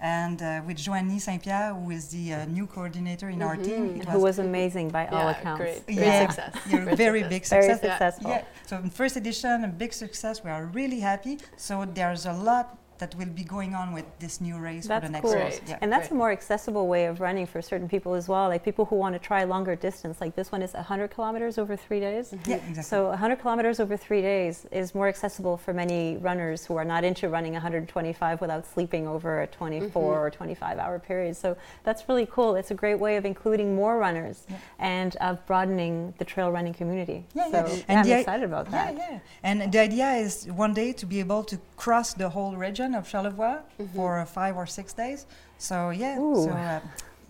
and 0.00 0.40
uh, 0.42 0.62
with 0.66 0.76
Joanny 0.76 1.18
Saint 1.18 1.42
Pierre, 1.42 1.74
who 1.74 1.90
is 1.90 2.08
the 2.08 2.32
uh, 2.34 2.44
new 2.46 2.66
coordinator 2.66 3.28
in 3.28 3.42
our 3.42 3.56
team. 3.56 4.00
It 4.00 4.08
Who 4.08 4.20
was 4.20 4.38
amazing 4.38 4.90
by 4.90 5.06
all 5.08 5.18
yeah, 5.24 5.30
accounts. 5.30 5.60
great, 5.60 5.86
great 5.86 5.98
Yeah. 5.98 6.20
success. 6.28 6.54
yeah, 6.70 6.84
Great 6.84 6.96
very 6.96 7.20
success. 7.22 7.30
big 7.34 7.44
success. 7.44 7.80
Yeah. 7.82 7.90
successful. 7.90 8.30
Yeah. 8.30 8.44
So 8.66 8.76
in 8.78 8.90
first 8.90 9.16
edition, 9.16 9.64
a 9.64 9.68
big 9.68 9.92
success. 9.92 10.44
We 10.44 10.50
are 10.50 10.66
really 10.66 11.00
happy. 11.00 11.38
So 11.56 11.84
there's 11.84 12.26
a 12.26 12.32
lot 12.32 12.78
that 12.98 13.14
will 13.14 13.26
be 13.26 13.44
going 13.44 13.74
on 13.74 13.92
with 13.92 14.04
this 14.18 14.40
new 14.40 14.58
race 14.58 14.86
That's 14.86 15.04
for 15.04 15.08
the 15.08 15.12
next 15.12 15.24
cool. 15.24 15.32
Great. 15.32 15.62
Yeah. 15.66 15.78
And 15.80 15.92
that's 15.92 16.08
Great. 16.08 16.16
a 16.16 16.18
more 16.18 16.32
accessible 16.32 16.88
way 16.88 17.06
of 17.06 17.20
running 17.20 17.46
for 17.46 17.62
certain 17.62 17.88
people 17.88 18.14
as 18.14 18.28
well. 18.28 18.48
Like 18.48 18.64
people 18.64 18.84
who 18.86 18.96
want 18.96 19.14
to 19.14 19.18
try 19.18 19.44
longer 19.44 19.76
distance, 19.76 20.20
like 20.20 20.34
this 20.34 20.50
one 20.50 20.62
is 20.62 20.74
100 20.74 21.10
kilometers 21.10 21.58
over 21.58 21.76
three 21.76 22.00
days. 22.00 22.30
Mm-hmm. 22.30 22.50
yeah, 22.50 22.56
exactly. 22.56 22.82
So 22.82 23.08
100 23.08 23.36
kilometers 23.36 23.80
over 23.80 23.96
three 23.96 24.20
days 24.20 24.66
is 24.72 24.94
more 24.94 25.08
accessible 25.08 25.56
for 25.56 25.72
many 25.72 26.16
runners 26.16 26.66
who 26.66 26.76
are 26.76 26.84
not 26.84 27.04
into 27.04 27.28
running 27.28 27.52
125 27.52 28.40
without 28.40 28.66
sleeping 28.66 29.06
over 29.06 29.42
a 29.42 29.46
24 29.46 29.88
mm-hmm. 29.88 29.98
or 29.98 30.30
25 30.30 30.78
hour 30.78 30.98
period. 30.98 31.36
So 31.36 31.56
that's 31.84 32.08
really 32.08 32.26
cool. 32.26 32.56
It's 32.56 32.70
a 32.70 32.74
great 32.74 32.98
way 32.98 33.16
of 33.16 33.24
including 33.24 33.74
more 33.74 33.98
runners 33.98 34.46
Yeah. 34.48 34.56
and 34.78 35.16
of 35.16 35.44
broadening 35.46 36.14
the 36.18 36.24
trail 36.24 36.50
running 36.50 36.74
community. 36.74 37.24
Yeah, 37.34 37.50
so 37.50 37.50
yeah. 37.50 37.66
yeah, 37.66 37.82
And 37.88 37.98
I'm 38.00 38.18
excited 38.18 38.44
about 38.44 38.70
that. 38.70 38.94
Yeah, 38.94 39.10
yeah. 39.10 39.18
And 39.42 39.72
the 39.72 39.78
idea 39.78 40.12
is 40.12 40.46
one 40.46 40.74
day 40.74 40.92
to 40.92 41.06
be 41.06 41.20
able 41.20 41.44
to 41.44 41.58
cross 41.76 42.12
the 42.14 42.28
whole 42.28 42.56
region 42.56 42.87
of 42.94 43.08
Charlevoix 43.08 43.58
for 43.94 44.18
uh, 44.18 44.24
five 44.24 44.56
or 44.56 44.66
six 44.66 44.92
days. 44.92 45.26
So 45.58 45.90
yeah, 45.90 46.18
Ooh. 46.18 46.44
so 46.44 46.50
uh, 46.50 46.80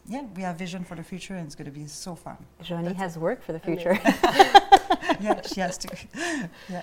yeah, 0.09 0.25
we 0.35 0.43
have 0.43 0.57
vision 0.57 0.85
for 0.85 0.95
the 0.95 1.03
future, 1.03 1.35
and 1.35 1.47
it's 1.47 1.55
going 1.55 1.71
to 1.71 1.79
be 1.79 1.87
so 1.87 2.15
fun. 2.15 2.37
Joanny 2.63 2.95
has 2.95 3.19
work 3.19 3.43
for 3.43 3.53
the 3.53 3.61
future. 3.61 3.99
yeah, 5.21 5.41
she 5.43 5.61
has 5.61 5.77
to. 5.79 5.89
yeah. 6.69 6.83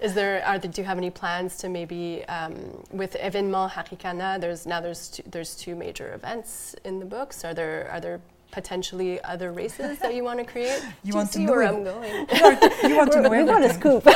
Is 0.00 0.14
there, 0.14 0.44
are 0.44 0.58
there, 0.58 0.70
do 0.70 0.80
you 0.80 0.86
have 0.86 0.98
any 0.98 1.10
plans 1.10 1.56
to 1.58 1.68
maybe, 1.68 2.24
um, 2.26 2.82
with 2.90 3.16
Evenement 3.16 3.70
Harricana, 3.72 4.40
there's, 4.40 4.66
now 4.66 4.80
there's 4.80 5.08
two, 5.08 5.22
there's 5.26 5.54
two 5.54 5.74
major 5.74 6.14
events 6.14 6.74
in 6.84 6.98
the 6.98 7.06
books. 7.06 7.44
Are 7.44 7.54
there, 7.54 7.88
are 7.90 8.00
there 8.00 8.20
potentially 8.50 9.22
other 9.22 9.52
races 9.52 9.98
that 10.00 10.14
you 10.14 10.24
want 10.24 10.40
to 10.40 10.44
create? 10.44 10.82
You 11.04 11.12
do 11.12 11.18
want 11.18 11.32
to 11.32 11.34
see 11.34 11.44
know 11.46 11.52
where 11.52 11.62
it. 11.62 11.68
I'm 11.68 11.84
going? 11.84 12.10
You 12.84 12.96
want, 12.96 13.12
to 13.12 13.20
know 13.20 13.30
we 13.30 13.44
want 13.44 13.64
a 13.64 13.68
everything. 13.68 14.00
scoop. 14.02 14.08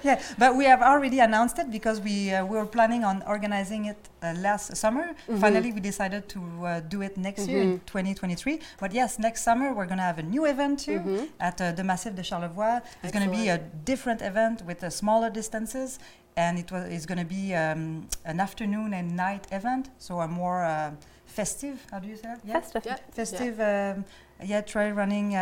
yeah, 0.04 0.20
but 0.38 0.56
we 0.56 0.64
have 0.64 0.82
already 0.82 1.20
announced 1.20 1.58
it 1.58 1.70
because 1.70 2.00
we 2.00 2.32
uh, 2.32 2.44
we 2.44 2.56
were 2.56 2.66
planning 2.66 3.04
on 3.04 3.22
organizing 3.26 3.86
it 3.86 3.96
uh, 4.22 4.34
last 4.38 4.76
summer. 4.76 5.06
Mm-hmm. 5.08 5.40
Finally, 5.40 5.72
we 5.72 5.80
decided 5.80 6.28
to 6.30 6.40
uh, 6.66 6.80
do 6.80 7.02
it 7.02 7.16
next 7.16 7.46
year 7.48 7.62
in 7.62 7.80
2023. 7.86 8.60
But 8.78 8.92
yes, 8.92 9.18
next 9.18 9.42
summer 9.42 9.72
we're 9.74 9.86
going 9.86 9.98
to 9.98 10.04
have 10.04 10.18
a 10.18 10.22
new 10.22 10.44
event 10.46 10.80
too 10.80 10.98
Mm-hmm. 11.00 11.24
at 11.40 11.60
uh, 11.60 11.72
the 11.72 11.84
Massif 11.84 12.14
de 12.14 12.22
Charlevoix. 12.22 12.80
It's 13.02 13.12
going 13.12 13.28
to 13.30 13.36
be 13.36 13.48
a 13.48 13.58
different 13.84 14.20
event 14.22 14.62
with 14.66 14.82
uh, 14.84 14.90
smaller 14.90 15.30
distances, 15.30 15.98
and 16.36 16.58
it 16.58 16.70
was 16.72 16.84
it's 16.90 17.06
going 17.06 17.18
to 17.18 17.24
be 17.24 17.54
um, 17.54 18.08
an 18.24 18.40
afternoon 18.40 18.92
and 18.94 19.16
night 19.16 19.46
event, 19.52 19.90
so 19.98 20.20
a 20.20 20.28
more 20.28 20.62
uh, 20.64 20.90
festive. 21.26 21.76
How 21.90 21.98
do 21.98 22.08
you 22.08 22.16
say 22.16 22.28
that? 22.28 22.40
Yeah 22.44 22.60
Festive. 22.60 22.84
Yeah. 22.86 22.96
festive 23.12 23.60
um, 23.60 24.04
yeah 24.42 24.62
trail 24.62 24.92
running 24.94 25.32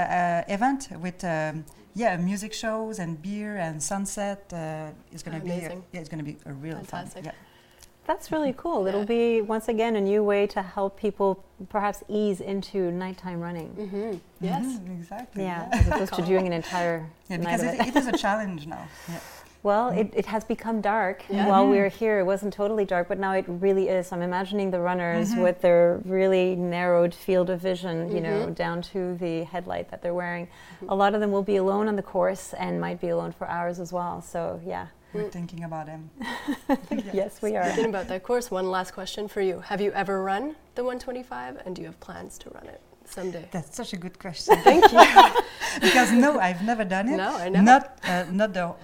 event 0.48 0.88
with 1.00 1.22
um, 1.24 1.64
yeah 2.02 2.17
music 2.31 2.52
shows 2.62 2.95
and 3.02 3.11
beer 3.26 3.52
and 3.67 3.75
sunset 3.93 4.40
uh, 4.52 5.14
is 5.14 5.23
going 5.25 5.37
to 5.38 5.45
be 5.45 5.50
Amazing. 5.52 5.81
yeah 5.93 6.00
it's 6.02 6.09
going 6.12 6.23
to 6.25 6.28
be 6.33 6.37
a 6.47 6.52
real 6.64 6.76
Fantastic. 6.76 7.25
fun 7.25 7.33
yeah 7.33 7.47
That's 8.09 8.28
really 8.35 8.55
cool. 8.62 8.81
It'll 8.88 9.05
be 9.21 9.25
once 9.55 9.67
again 9.75 9.93
a 9.97 10.00
new 10.12 10.23
way 10.33 10.43
to 10.57 10.61
help 10.76 10.93
people 11.07 11.31
perhaps 11.75 11.99
ease 12.21 12.40
into 12.52 12.78
nighttime 13.05 13.38
running. 13.47 13.69
Mm-hmm. 13.76 14.12
Yes. 14.50 14.64
Mhm, 14.64 14.90
exactly 15.00 15.43
Yeah, 15.49 15.69
as 15.78 15.87
opposed 15.88 16.14
to 16.21 16.23
doing 16.33 16.47
an 16.50 16.55
entire 16.62 16.99
yeah 17.28 17.37
night 17.37 17.45
because 17.45 17.62
of 17.62 17.69
it, 17.69 17.81
it. 17.81 17.87
it 17.88 17.97
is 18.02 18.07
a 18.14 18.17
challenge 18.26 18.62
now 18.75 18.85
yeah 19.12 19.21
Well, 19.62 19.88
it, 19.90 20.12
it 20.14 20.26
has 20.26 20.44
become 20.44 20.80
dark. 20.80 21.24
Yeah. 21.28 21.48
While 21.48 21.66
we 21.68 21.76
Mhm. 21.76 21.80
were 21.82 21.88
here, 21.88 22.18
it 22.20 22.24
wasn't 22.24 22.54
totally 22.54 22.84
dark, 22.84 23.08
but 23.08 23.18
now 23.18 23.32
it 23.32 23.44
really 23.48 23.88
is. 23.88 24.12
I'm 24.12 24.22
imagining 24.22 24.70
the 24.70 24.80
runners 24.80 25.34
Mhm. 25.34 25.42
with 25.42 25.60
their 25.60 26.00
really 26.04 26.54
narrowed 26.54 27.12
field 27.12 27.50
of 27.50 27.60
vision, 27.60 28.10
you 28.14 28.20
know, 28.20 28.46
Mhm. 28.46 28.54
down 28.54 28.82
to 28.82 29.16
the 29.16 29.42
headlight 29.44 29.90
that 29.90 30.00
they're 30.00 30.14
wearing. 30.14 30.48
A 30.88 30.94
lot 30.94 31.14
of 31.14 31.20
them 31.20 31.32
will 31.32 31.42
be 31.42 31.56
alone 31.56 31.88
on 31.88 31.96
the 31.96 32.02
course 32.02 32.54
and 32.54 32.80
might 32.80 33.00
be 33.00 33.08
alone 33.08 33.32
for 33.32 33.48
hours 33.48 33.80
as 33.80 33.92
well. 33.92 34.20
So, 34.22 34.60
yeah. 34.64 34.86
we're 35.14 35.22
Mm. 35.24 35.32
thinking 35.32 35.64
about 35.64 35.86
them 35.86 36.10
Yes, 37.14 37.40
we 37.42 37.56
are. 37.56 37.64
Thinking 37.64 37.86
about 37.86 38.08
that 38.08 38.22
course, 38.22 38.50
one 38.50 38.70
last 38.70 38.92
question 38.92 39.26
for 39.26 39.40
you. 39.40 39.60
Have 39.60 39.80
you 39.80 39.90
ever 39.92 40.22
run 40.22 40.54
the 40.74 40.84
125 40.84 41.56
and 41.64 41.74
do 41.74 41.80
you 41.82 41.86
have 41.88 41.98
plans 41.98 42.36
to 42.38 42.50
run 42.50 42.66
it 42.66 42.80
someday? 43.10 43.44
that's 43.50 43.76
such 43.76 43.92
a 43.92 43.96
good 44.04 44.16
question 44.18 44.56
Thank 44.62 44.84
you. 44.92 44.98
because 45.86 46.12
no 46.12 46.38
I've 46.38 46.62
never 46.64 46.84
done 46.84 47.08
it 47.08 47.16
No, 47.16 47.30
I 47.36 47.48
know. 47.48 47.60
not 47.72 47.82
uh, 48.04 48.24
not 48.40 48.50
the 48.54 48.64
uh, 48.66 48.74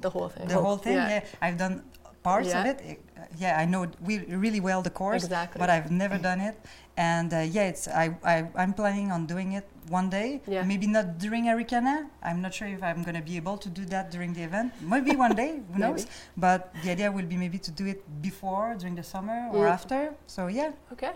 the 0.00 0.10
whole 0.10 0.28
thing. 0.28 0.46
the 0.48 0.60
whole 0.64 0.76
thing 0.86 0.94
Yeah. 0.96 1.08
yeah, 1.14 1.24
I've 1.44 1.58
done 1.64 1.82
parts 2.22 2.48
of 2.48 2.64
Yeah. 2.64 2.72
it 2.72 2.78
Uh, 3.16 3.22
yeah 3.42 3.62
I 3.62 3.64
know 3.72 3.80
we 4.08 4.14
really 4.44 4.60
well 4.68 4.80
the 4.88 4.94
course 5.02 5.22
Exactly. 5.24 5.58
but 5.62 5.68
I've 5.74 5.90
never 5.90 6.18
done 6.30 6.40
it. 6.50 6.56
And 6.96 7.30
uh, 7.34 7.38
yeah, 7.56 7.66
it's 7.72 7.84
I, 7.88 8.06
I 8.34 8.36
I'm 8.62 8.72
planning 8.80 9.08
on 9.16 9.20
doing 9.26 9.48
it 9.58 9.66
one 9.98 10.08
day. 10.18 10.28
Yeah. 10.46 10.62
Maybe 10.72 10.86
not 10.96 11.06
during 11.24 11.42
Harricana. 11.50 11.96
I'm 12.28 12.40
not 12.44 12.52
sure 12.58 12.68
if 12.76 12.82
I'm 12.88 13.02
going 13.06 13.18
to 13.22 13.26
be 13.30 13.34
able 13.42 13.56
to 13.64 13.68
do 13.78 13.84
that 13.94 14.04
during 14.14 14.30
the 14.38 14.42
event. 14.50 14.70
Maybe 14.94 15.12
one 15.26 15.34
day, 15.42 15.50
who 15.72 15.78
knows? 15.84 16.06
But 16.36 16.60
the 16.84 16.90
idea 16.94 17.08
will 17.16 17.26
be 17.34 17.36
maybe 17.44 17.58
to 17.66 17.72
do 17.80 17.84
it 17.92 18.00
before, 18.28 18.66
during 18.80 18.94
the 19.00 19.02
summer, 19.14 19.38
or 19.54 19.62
Mm. 19.66 19.74
after. 19.78 20.00
So 20.34 20.40
yeah, 20.46 20.70
Okay. 20.94 21.12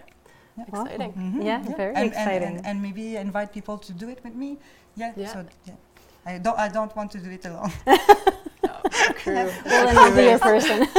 Yeah. 0.59 0.65
Exciting. 0.69 1.13
Mhm, 1.13 1.45
Yeah, 1.45 1.59
very 1.77 1.95
and, 1.95 1.99
and- 1.99 2.07
exciting. 2.13 2.57
And, 2.59 2.67
and 2.67 2.83
maybe 2.83 3.17
invite 3.17 3.53
people 3.53 3.79
to 3.79 3.93
do 3.93 4.09
it 4.09 4.19
with 4.25 4.35
me. 4.35 4.59
Yeah. 4.97 5.13
Yeah. 5.17 5.33
So 5.33 5.45
yeah, 5.67 5.75
I 6.27 6.39
don't 6.39 6.59
I 6.59 6.69
don't 6.69 6.95
want 6.97 7.11
to 7.13 7.19
do 7.19 7.31
it 7.31 7.45
alone. 7.47 7.73
Crew. 9.17 9.35
Well, 9.35 9.53
then 9.65 9.95
you'll 9.95 10.17
be 10.17 10.23
your 10.25 10.39
person. 10.39 10.87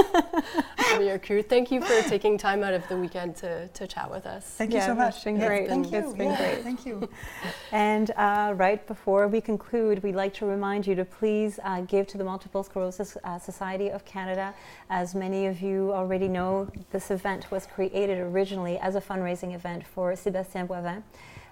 Be 0.98 1.06
your 1.06 1.20
crew. 1.20 1.44
Thank 1.44 1.72
you 1.72 1.82
for 1.82 2.02
taking 2.10 2.36
time 2.38 2.64
out 2.64 2.74
of 2.74 2.86
the 2.88 2.98
weekend 2.98 3.36
to, 3.38 3.68
to 3.68 3.86
chat 3.88 4.10
with 4.10 4.26
us. 4.26 4.44
Thank 4.44 4.74
Yeah, 4.74 4.80
you 4.80 4.86
so 4.88 4.96
much. 4.96 5.16
it's 5.16 5.24
been 5.24 5.38
Yeah, 5.38 5.48
great. 5.48 5.68
Thank 5.70 5.92
you. 5.92 6.00
It's 6.00 6.14
been 6.14 6.32
yeah, 6.32 6.38
great. 6.38 6.64
Thank 6.64 6.86
you. 6.86 7.08
And 7.72 8.10
uh, 8.18 8.54
right 8.58 8.86
before 8.88 9.28
we 9.28 9.40
conclude, 9.40 10.02
we'd 10.02 10.16
like 10.16 10.34
to 10.36 10.46
remind 10.48 10.88
you 10.88 10.96
to 10.96 11.06
please 11.06 11.60
uh, 11.64 11.82
give 11.82 12.08
to 12.08 12.18
the 12.18 12.24
Multiple 12.24 12.64
Sclerosis 12.64 13.18
uh, 13.24 13.38
Society 13.38 13.90
of 13.92 14.04
Canada. 14.06 14.54
As 14.90 15.14
many 15.14 15.46
of 15.46 15.62
you 15.62 15.94
already 15.94 16.28
know, 16.28 16.68
this 16.92 17.12
event 17.12 17.52
was 17.52 17.68
created 17.68 18.18
originally 18.18 18.80
as 18.80 18.96
a 18.96 19.02
fundraising 19.02 19.54
event 19.54 19.86
for 19.86 20.14
Sébastien 20.14 20.68
Boivin. 20.68 21.04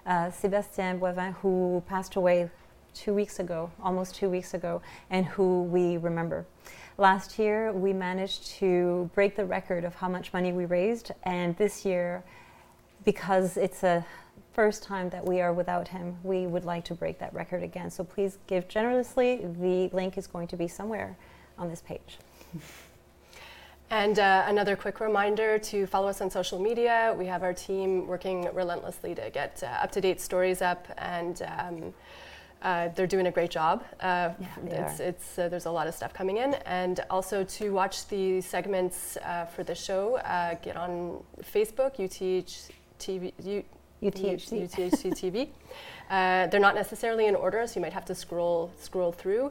Uh, 0.04 0.30
Sébastien 0.30 0.98
Boivin, 0.98 1.32
who 1.34 1.82
passed 1.86 2.16
away 2.16 2.50
two 2.98 3.14
weeks 3.14 3.38
ago, 3.38 3.70
almost 3.82 4.14
two 4.14 4.28
weeks 4.28 4.54
ago, 4.54 4.82
and 5.10 5.24
who 5.26 5.62
we 5.62 5.96
remember. 5.96 6.44
Last 6.98 7.38
year, 7.38 7.72
we 7.72 7.92
managed 7.92 8.46
to 8.58 9.08
break 9.14 9.36
the 9.36 9.44
record 9.44 9.84
of 9.84 9.94
how 9.94 10.08
much 10.08 10.32
money 10.32 10.52
we 10.52 10.64
raised, 10.64 11.12
and 11.22 11.56
this 11.56 11.84
year, 11.84 12.24
because 13.04 13.56
it's 13.56 13.84
a 13.84 14.04
first 14.52 14.82
time 14.82 15.08
that 15.10 15.24
we 15.24 15.40
are 15.40 15.52
without 15.52 15.86
him, 15.86 16.16
we 16.24 16.48
would 16.48 16.64
like 16.64 16.84
to 16.84 16.94
break 16.94 17.20
that 17.20 17.32
record 17.32 17.62
again. 17.62 17.88
So 17.90 18.02
please 18.02 18.38
give 18.48 18.66
generously. 18.66 19.46
The 19.60 19.88
link 19.92 20.18
is 20.18 20.26
going 20.26 20.48
to 20.48 20.56
be 20.56 20.66
somewhere 20.66 21.16
on 21.56 21.68
this 21.68 21.80
page. 21.80 22.18
And 23.90 24.18
uh, 24.18 24.44
another 24.46 24.76
quick 24.76 25.00
reminder 25.00 25.58
to 25.60 25.86
follow 25.86 26.08
us 26.08 26.20
on 26.20 26.30
social 26.30 26.58
media. 26.58 27.14
We 27.16 27.26
have 27.26 27.42
our 27.42 27.54
team 27.54 28.06
working 28.06 28.52
relentlessly 28.52 29.14
to 29.14 29.30
get 29.30 29.62
uh, 29.62 29.66
up 29.82 29.92
to 29.92 30.00
date 30.00 30.20
stories 30.20 30.60
up, 30.60 30.88
and 30.98 31.40
um, 31.42 31.94
uh, 32.62 32.88
they're 32.94 33.06
doing 33.06 33.26
a 33.26 33.30
great 33.30 33.50
job. 33.50 33.84
Uh, 34.00 34.30
Yeah, 34.40 34.46
they 34.64 34.76
it's, 34.76 35.00
are. 35.00 35.04
it's, 35.04 35.38
uh, 35.38 35.48
there's 35.48 35.66
a 35.66 35.70
lot 35.70 35.86
of 35.86 35.94
stuff 35.94 36.12
coming 36.12 36.38
in. 36.38 36.54
And 36.66 37.00
also 37.10 37.44
to 37.44 37.70
watch 37.72 38.06
the 38.08 38.40
segments 38.40 39.16
uh, 39.18 39.44
for 39.46 39.62
the 39.64 39.74
show, 39.74 40.16
uh, 40.18 40.54
get 40.62 40.76
on 40.76 41.22
Facebook, 41.42 41.98
UTH 41.98 42.70
TV. 42.98 43.32
U- 43.44 43.64
UTHC. 44.02 44.62
UTHC 44.68 45.10
TV. 45.12 45.48
Uh, 46.10 46.46
they're 46.48 46.60
not 46.60 46.74
necessarily 46.76 47.26
in 47.26 47.34
order, 47.34 47.66
so 47.66 47.74
you 47.76 47.82
might 47.82 47.92
have 47.92 48.04
to 48.06 48.14
scroll 48.14 48.70
scroll 48.78 49.10
through. 49.12 49.50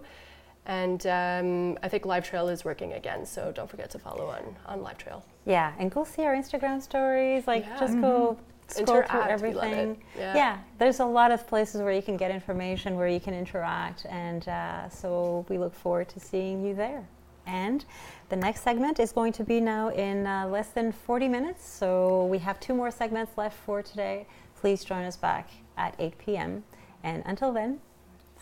And 0.66 1.06
um, 1.08 1.78
I 1.84 1.88
think 1.90 2.06
Live 2.06 2.26
Trail 2.26 2.48
is 2.50 2.64
working 2.66 2.94
again, 2.94 3.26
so 3.26 3.52
don't 3.54 3.70
forget 3.70 3.90
to 3.92 4.00
follow 4.00 4.28
on 4.28 4.56
on 4.66 4.82
Live 4.82 4.98
Trail. 4.98 5.24
Yeah, 5.46 5.74
and 5.80 5.92
go 5.92 6.04
see 6.06 6.24
our 6.24 6.34
Instagram 6.36 6.82
stories. 6.82 7.46
Like, 7.48 7.66
Yeah. 7.66 7.80
just 7.80 8.00
go 8.02 8.38
scroll 8.68 8.98
Interact, 8.98 9.40
through 9.40 9.50
we 9.50 9.56
love 9.56 9.64
it. 9.66 9.68
everything. 9.70 10.04
Yeah. 10.18 10.36
Yeah, 10.36 10.58
there's 10.78 11.00
a 11.00 11.06
lot 11.06 11.32
of 11.32 11.48
places 11.48 11.82
where 11.82 11.94
you 11.94 12.02
can 12.02 12.18
get 12.18 12.32
information, 12.32 12.96
where 12.96 13.08
you 13.08 13.20
can 13.20 13.34
interact, 13.34 14.06
and 14.10 14.48
uh, 14.48 14.90
so 14.90 15.46
we 15.50 15.58
look 15.58 15.74
forward 15.76 16.10
to 16.10 16.20
seeing 16.20 16.64
you 16.66 16.76
there. 16.76 17.08
And 17.46 17.86
the 18.30 18.36
next 18.36 18.62
segment 18.64 19.00
is 19.00 19.12
going 19.14 19.32
to 19.34 19.44
be 19.44 19.62
now 19.62 19.90
in 19.90 20.28
uh, 20.28 20.48
less 20.48 20.70
than 20.70 20.92
40 20.92 21.30
minutes, 21.30 21.68
so 21.68 22.26
we 22.26 22.38
have 22.40 22.60
two 22.60 22.74
more 22.74 22.92
segments 22.92 23.38
left 23.38 23.58
for 23.66 23.82
today. 23.82 24.28
Please 24.60 24.84
join 24.84 25.06
us 25.06 25.16
back 25.16 25.50
at 25.78 25.96
8 25.98 26.18
p.m. 26.18 26.64
And 27.04 27.24
until 27.26 27.54
then, 27.54 27.80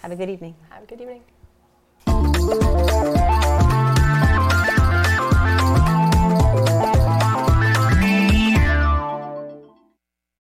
have 0.02 0.12
a 0.12 0.16
good 0.16 0.30
evening. 0.30 0.56
Have 0.70 0.84
a 0.84 0.86
good 0.88 1.02
evening. 1.02 1.22